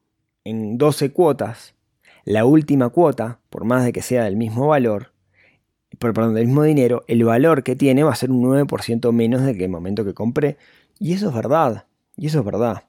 en 0.45 0.79
12 0.79 1.13
cuotas, 1.13 1.75
la 2.29 2.45
última 2.45 2.91
cuota, 2.91 3.41
por 3.49 3.65
más 3.65 3.87
de 3.87 3.93
que 3.95 4.03
sea 4.03 4.25
del 4.25 4.37
mismo 4.37 4.69
valor, 4.69 5.15
perdón, 5.99 6.35
del 6.35 6.45
mismo 6.45 6.63
dinero, 6.63 7.03
el 7.09 7.25
valor 7.25 7.63
que 7.63 7.75
tiene 7.75 8.03
va 8.03 8.13
a 8.13 8.17
ser 8.17 8.31
un 8.31 8.43
9% 8.43 9.13
menos 9.13 9.43
del 9.45 9.57
que 9.57 9.65
el 9.65 9.71
momento 9.71 10.05
que 10.05 10.13
compré. 10.13 10.59
Y 10.99 11.15
eso 11.15 11.29
es 11.31 11.35
verdad. 11.35 11.87
Y 12.19 12.27
eso 12.27 12.41
es 12.41 12.45
verdad. 12.45 12.85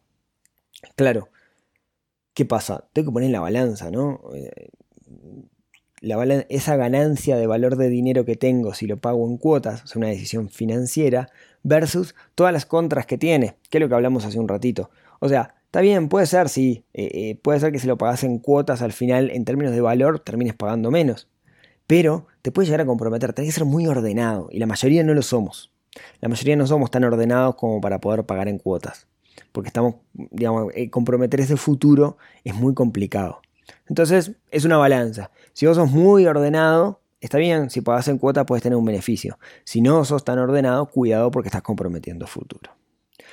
Claro. 0.97 1.30
¿Qué 2.34 2.43
pasa? 2.43 2.89
Tengo 2.91 3.12
que 3.12 3.13
poner 3.13 3.30
la 3.30 3.39
balanza, 3.39 3.89
¿no? 3.89 4.19
La 6.02 6.21
esa 6.49 6.75
ganancia 6.75 7.38
de 7.38 7.47
valor 7.47 7.78
de 7.78 7.88
dinero 7.88 8.25
que 8.25 8.36
tengo 8.36 8.73
si 8.73 8.88
lo 8.88 8.97
pago 8.97 9.25
en 9.25 9.38
cuotas, 9.38 9.86
es 9.86 9.95
una 9.95 10.08
decisión 10.08 10.49
financiera, 10.49 11.30
versus 11.63 12.13
todas 12.36 12.52
las 12.52 12.65
contras 12.65 13.06
que 13.06 13.17
tiene, 13.17 13.56
que 13.69 13.78
es 13.78 13.82
lo 13.82 13.88
que 13.88 13.95
hablamos 13.95 14.25
hace 14.25 14.38
un 14.38 14.49
ratito. 14.49 14.89
O 15.21 15.30
sea, 15.30 15.56
Está 15.69 15.82
bien, 15.82 16.10
puede 16.10 16.25
ser, 16.25 16.49
sí. 16.49 16.84
Eh, 16.95 17.12
eh, 17.13 17.39
puede 17.39 17.60
ser 17.60 17.71
que 17.71 17.77
si 17.77 17.86
lo 17.86 17.95
pagas 17.95 18.23
en 18.23 18.39
cuotas 18.39 18.82
al 18.82 18.91
final, 18.91 19.29
en 19.29 19.45
términos 19.45 19.71
de 19.71 19.82
valor, 19.82 20.19
termines 20.19 20.55
pagando 20.55 20.89
menos. 20.89 21.27
Pero 21.86 22.25
te 22.41 22.51
puede 22.51 22.65
llegar 22.65 22.82
a 22.82 22.88
comprometer. 22.88 23.34
Tenés 23.34 23.49
que 23.49 23.60
ser 23.60 23.65
muy 23.65 23.86
ordenado. 23.86 24.47
Y 24.49 24.58
la 24.58 24.65
mayoría 24.65 25.03
no 25.03 25.13
lo 25.13 25.21
somos. 25.21 25.71
La 26.21 26.27
mayoría 26.27 26.55
no 26.55 26.65
somos 26.65 26.89
tan 26.89 27.03
ordenados 27.03 27.53
como 27.53 27.82
para 27.82 27.99
poder 27.99 28.23
pagar 28.23 28.47
en 28.47 28.58
cuotas. 28.58 29.05
Porque 29.51 29.67
estamos, 29.67 29.97
digamos, 30.13 30.73
eh, 30.73 30.89
comprometer 30.89 31.39
ese 31.39 31.55
futuro 31.55 32.17
es 32.43 32.55
muy 32.55 32.73
complicado. 32.73 33.39
Entonces, 33.88 34.32
es 34.49 34.65
una 34.65 34.77
balanza. 34.77 35.29
Si 35.53 35.67
vos 35.67 35.77
sos 35.77 35.91
muy 35.91 36.25
ordenado, 36.25 36.99
está 37.21 37.38
bien. 37.38 37.69
Si 37.69 37.82
pagas 37.82 38.08
en 38.08 38.17
cuotas, 38.17 38.45
puedes 38.47 38.63
tener 38.63 38.75
un 38.75 38.86
beneficio. 38.86 39.38
Si 39.65 39.82
no 39.82 40.03
sos 40.03 40.23
tan 40.23 40.39
ordenado, 40.39 40.88
cuidado 40.88 41.29
porque 41.29 41.49
estás 41.49 41.62
comprometiendo 41.62 42.25
futuro. 42.25 42.71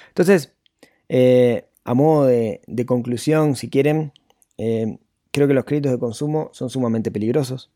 Entonces, 0.08 0.52
a 1.86 1.94
modo 1.94 2.26
de, 2.26 2.84
conclusión, 2.84 3.54
si 3.54 3.70
quieren, 3.70 4.12
eh, 4.58 4.98
creo 5.30 5.46
que 5.46 5.54
los 5.54 5.64
créditos 5.64 5.92
de 5.92 6.00
consumo 6.00 6.50
son 6.52 6.68
sumamente 6.68 7.12
peligrosos, 7.12 7.70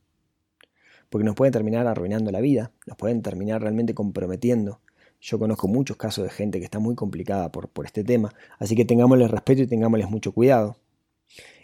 porque 1.10 1.24
nos 1.24 1.36
pueden 1.36 1.52
terminar 1.52 1.86
arruinando 1.86 2.32
la 2.32 2.40
vida, 2.40 2.72
nos 2.88 2.96
pueden 2.96 3.22
terminar 3.22 3.62
realmente 3.62 3.94
comprometiendo. 3.94 4.80
Yo 5.20 5.38
conozco 5.38 5.68
muchos 5.68 5.96
casos 5.96 6.24
de 6.24 6.30
gente 6.30 6.58
que 6.58 6.64
está 6.64 6.80
muy 6.80 6.96
complicada 6.96 7.52
por, 7.52 7.70
este 7.84 8.02
tema, 8.02 8.34
así 8.58 8.74
que 8.74 8.84
tengámosles 8.84 9.30
respeto 9.30 9.62
y 9.62 9.68
tengámosles 9.68 10.10
mucho 10.10 10.32
cuidado. 10.32 10.76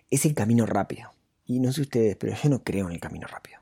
Es 0.09 0.25
el 0.25 0.35
camino 0.35 0.67
rápido. 0.67 1.11
Y 1.47 1.59
no 1.59 1.73
sé 1.73 1.81
ustedes, 1.81 2.15
pero 2.15 2.37
yo 2.41 2.49
no 2.49 2.63
creo 2.63 2.87
en 2.87 2.93
el 2.93 3.01
camino 3.01 3.27
rápido. 3.27 3.59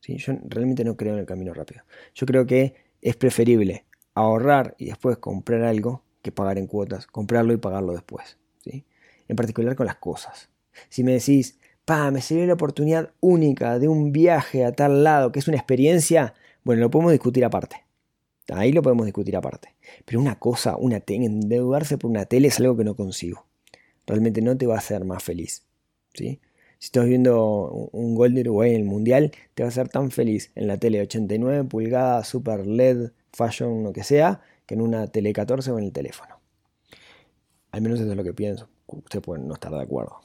¿Sí? 0.00 0.16
Yo 0.16 0.32
realmente 0.48 0.82
no 0.82 0.96
creo 0.96 1.12
en 1.12 1.20
el 1.20 1.26
camino 1.26 1.54
rápido. 1.54 1.84
Yo 2.12 2.26
creo 2.26 2.44
que 2.44 2.74
es 3.00 3.14
preferible 3.14 3.84
ahorrar 4.14 4.74
y 4.78 4.86
después 4.86 5.18
comprar 5.18 5.62
algo 5.62 6.02
que 6.26 6.32
pagar 6.32 6.58
en 6.58 6.66
cuotas, 6.66 7.06
comprarlo 7.06 7.52
y 7.52 7.56
pagarlo 7.56 7.92
después. 7.92 8.36
¿sí? 8.64 8.84
En 9.28 9.36
particular 9.36 9.76
con 9.76 9.86
las 9.86 9.96
cosas. 9.96 10.50
Si 10.88 11.04
me 11.04 11.12
decís, 11.12 11.58
pa, 11.84 12.10
me 12.10 12.20
salió 12.20 12.44
la 12.46 12.54
oportunidad 12.54 13.12
única 13.20 13.78
de 13.78 13.88
un 13.88 14.12
viaje 14.12 14.64
a 14.64 14.72
tal 14.72 15.04
lado, 15.04 15.30
que 15.30 15.38
es 15.38 15.48
una 15.48 15.56
experiencia, 15.56 16.34
bueno, 16.64 16.82
lo 16.82 16.90
podemos 16.90 17.12
discutir 17.12 17.44
aparte. 17.44 17.84
Ahí 18.48 18.72
lo 18.72 18.82
podemos 18.82 19.06
discutir 19.06 19.36
aparte. 19.36 19.74
Pero 20.04 20.20
una 20.20 20.38
cosa, 20.38 20.76
una 20.76 21.02
endeudarse 21.06 21.96
por 21.96 22.10
una 22.10 22.26
tele 22.26 22.48
es 22.48 22.58
algo 22.58 22.76
que 22.76 22.84
no 22.84 22.96
consigo. 22.96 23.46
Realmente 24.06 24.42
no 24.42 24.56
te 24.56 24.66
va 24.66 24.74
a 24.74 24.78
hacer 24.78 25.04
más 25.04 25.22
feliz. 25.22 25.64
¿sí? 26.12 26.40
Si 26.78 26.86
estás 26.86 27.06
viendo 27.06 27.70
un 27.92 28.14
gol 28.16 28.34
de 28.34 28.42
Uruguay 28.42 28.74
en 28.74 28.80
el 28.80 28.84
Mundial, 28.84 29.32
te 29.54 29.62
va 29.62 29.68
a 29.68 29.70
hacer 29.70 29.88
tan 29.88 30.10
feliz 30.10 30.50
en 30.56 30.66
la 30.66 30.76
tele 30.76 31.00
89 31.00 31.64
pulgadas, 31.64 32.28
super 32.28 32.66
LED, 32.66 33.10
fashion, 33.32 33.84
lo 33.84 33.92
que 33.92 34.02
sea, 34.02 34.42
que 34.66 34.74
en 34.74 34.80
una 34.80 35.06
tele 35.06 35.32
14 35.32 35.70
o 35.70 35.78
en 35.78 35.84
el 35.84 35.92
teléfono. 35.92 36.40
Al 37.70 37.82
menos 37.82 38.00
eso 38.00 38.10
es 38.10 38.16
lo 38.16 38.24
que 38.24 38.34
pienso. 38.34 38.68
Ustedes 38.86 39.24
pueden 39.24 39.46
no 39.48 39.54
estar 39.54 39.72
de 39.72 39.82
acuerdo. 39.82 40.20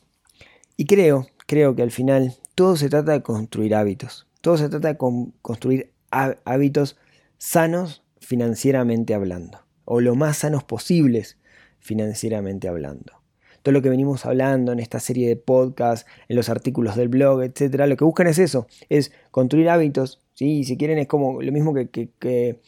Y 0.78 0.86
creo, 0.86 1.28
creo 1.48 1.76
que 1.76 1.84
al 1.84 1.92
final 1.92 2.36
todo 2.56 2.76
se 2.76 2.90
trata 2.90 3.12
de 3.12 3.22
construir 3.22 3.76
hábitos. 3.76 4.28
Todo 4.42 4.58
se 4.58 4.70
trata 4.70 4.90
de 4.90 4.98
construir 5.42 5.94
hábitos 6.10 6.98
sanos 7.38 8.04
financieramente 8.20 9.14
hablando. 9.14 9.60
O 9.86 10.02
lo 10.02 10.16
más 10.16 10.38
sanos 10.38 10.64
posibles 10.64 11.38
financieramente 11.80 12.68
hablando 12.68 13.22
todo 13.62 13.74
lo 13.74 13.82
que 13.82 13.90
venimos 13.90 14.26
hablando 14.26 14.72
en 14.72 14.80
esta 14.80 15.00
serie 15.00 15.28
de 15.28 15.36
podcasts, 15.36 16.10
en 16.28 16.36
los 16.36 16.50
artículos 16.50 16.96
del 16.96 17.10
blog, 17.10 17.44
etcétera, 17.44 17.88
lo 17.88 17.98
que 17.98 18.06
buscan 18.06 18.28
es 18.28 18.40
eso, 18.40 18.68
es 18.90 19.12
construir 19.32 19.70
hábitos, 19.70 20.20
¿sí? 20.34 20.64
si 20.64 20.78
quieren 20.78 20.98
es 20.98 21.08
como 21.08 21.42
lo 21.42 21.52
mismo 21.52 21.74
que, 21.74 22.60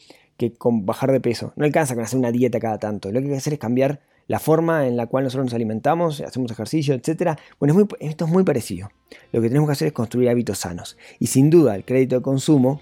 con 0.58 0.86
bajar 0.86 1.12
de 1.12 1.20
peso. 1.20 1.52
No 1.56 1.64
alcanza 1.64 1.94
con 1.94 2.04
hacer 2.04 2.18
una 2.18 2.32
dieta 2.32 2.60
cada 2.60 2.78
tanto, 2.78 3.10
lo 3.10 3.20
que 3.20 3.26
hay 3.26 3.32
que 3.32 3.38
hacer 3.38 3.52
es 3.54 3.58
cambiar 3.58 4.00
la 4.26 4.38
forma 4.38 4.86
en 4.86 4.96
la 4.96 5.06
cual 5.06 5.24
nosotros 5.24 5.46
nos 5.46 5.54
alimentamos, 5.54 6.20
hacemos 6.22 6.50
ejercicio, 6.50 6.94
etcétera. 6.94 7.38
Bueno, 7.60 7.86
esto 8.00 8.24
es 8.24 8.30
muy 8.30 8.42
parecido. 8.42 8.88
Lo 9.32 9.42
que 9.42 9.48
tenemos 9.48 9.68
que 9.68 9.72
hacer 9.72 9.88
es 9.88 9.92
construir 9.92 10.30
hábitos 10.30 10.58
sanos. 10.58 10.96
Y 11.18 11.26
sin 11.26 11.50
duda, 11.50 11.76
el 11.76 11.84
crédito 11.84 12.16
de 12.16 12.22
consumo 12.22 12.80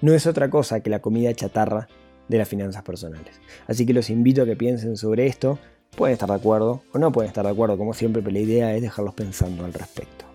no 0.00 0.14
es 0.14 0.28
otra 0.28 0.48
cosa 0.48 0.80
que 0.80 0.90
la 0.90 1.00
comida 1.00 1.34
chatarra 1.34 1.88
de 2.28 2.38
las 2.38 2.48
finanzas 2.48 2.84
personales. 2.84 3.40
Así 3.66 3.84
que 3.84 3.92
los 3.92 4.10
invito 4.10 4.42
a 4.42 4.44
que 4.44 4.54
piensen 4.54 4.96
sobre 4.96 5.26
esto, 5.26 5.58
Pueden 5.96 6.12
estar 6.12 6.28
de 6.28 6.34
acuerdo 6.34 6.82
o 6.92 6.98
no 6.98 7.10
pueden 7.10 7.28
estar 7.28 7.44
de 7.44 7.50
acuerdo, 7.50 7.78
como 7.78 7.94
siempre, 7.94 8.20
pero 8.20 8.34
la 8.34 8.40
idea 8.40 8.74
es 8.74 8.82
dejarlos 8.82 9.14
pensando 9.14 9.64
al 9.64 9.72
respecto. 9.72 10.25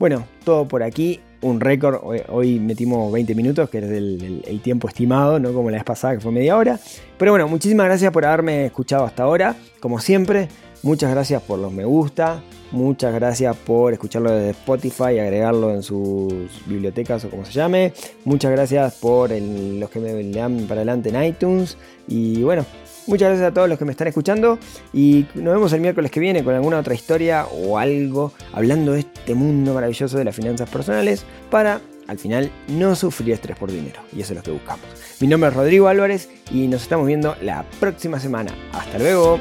Bueno, 0.00 0.24
todo 0.44 0.66
por 0.66 0.82
aquí. 0.82 1.20
Un 1.42 1.60
récord. 1.60 2.00
Hoy, 2.30 2.58
metimos 2.58 3.12
20 3.12 3.34
minutos, 3.34 3.68
que 3.68 3.78
es 3.78 3.84
el, 3.84 4.60
tiempo 4.64 4.88
estimado, 4.88 5.38
no 5.38 5.52
como 5.52 5.70
la 5.70 5.76
vez 5.76 5.84
pasada, 5.84 6.14
que 6.14 6.20
fue 6.20 6.32
media 6.32 6.56
hora. 6.56 6.80
Pero 7.18 7.32
bueno, 7.32 7.46
muchísimas 7.48 7.84
gracias 7.84 8.10
por 8.10 8.24
haberme 8.24 8.64
escuchado 8.64 9.04
hasta 9.04 9.24
ahora. 9.24 9.56
Como 9.78 10.00
siempre, 10.00 10.48
muchas 10.82 11.10
gracias 11.10 11.42
por 11.42 11.58
los 11.58 11.72
me 11.72 11.84
gusta. 11.84 12.42
Muchas 12.72 13.12
gracias 13.12 13.56
por 13.56 13.92
escucharlo 13.92 14.30
desde 14.30 14.50
Spotify 14.50 15.14
y 15.14 15.18
agregarlo 15.18 15.72
en 15.72 15.82
sus 15.82 16.32
bibliotecas 16.66 17.24
o 17.24 17.30
como 17.30 17.44
se 17.44 17.52
llame. 17.52 17.92
Muchas 18.24 18.52
gracias 18.52 18.94
por 18.94 19.30
los 19.30 19.90
que 19.90 19.98
me 19.98 20.30
dan 20.30 20.66
para 20.68 20.82
adelante 20.82 21.08
en 21.08 21.24
iTunes. 21.24 21.76
Y 22.06 22.42
bueno, 22.42 22.64
Muchas 23.06 23.30
gracias 23.30 23.50
a 23.50 23.52
todos 23.52 23.68
los 23.68 23.76
que 23.76 23.84
me 23.84 23.90
están 23.90 24.06
escuchando 24.06 24.58
y 24.92 25.26
nos 25.34 25.54
vemos 25.54 25.72
el 25.72 25.80
miércoles 25.80 26.12
que 26.12 26.20
viene 26.20 26.44
con 26.44 26.54
alguna 26.54 26.78
otra 26.78 26.94
historia 26.94 27.46
o 27.46 27.76
algo 27.76 28.32
hablando 28.52 28.92
de 28.92 29.00
este 29.00 29.34
mundo 29.34 29.74
maravilloso 29.74 30.16
de 30.16 30.24
las 30.24 30.36
finanzas 30.36 30.70
personales 30.70 31.24
para 31.50 31.80
al 32.06 32.18
final 32.18 32.52
no 32.68 32.94
sufrir 32.94 33.32
estrés 33.32 33.56
por 33.56 33.72
dinero 33.72 34.00
y 34.12 34.20
eso 34.20 34.32
es 34.32 34.36
lo 34.36 34.42
que 34.44 34.52
buscamos. 34.52 34.84
Mi 35.18 35.26
nombre 35.26 35.50
es 35.50 35.56
Rodrigo 35.56 35.88
Álvarez 35.88 36.28
y 36.52 36.68
nos 36.68 36.82
estamos 36.82 37.06
viendo 37.06 37.34
la 37.42 37.64
próxima 37.80 38.20
semana. 38.20 38.54
Hasta 38.72 38.98
luego. 38.98 39.40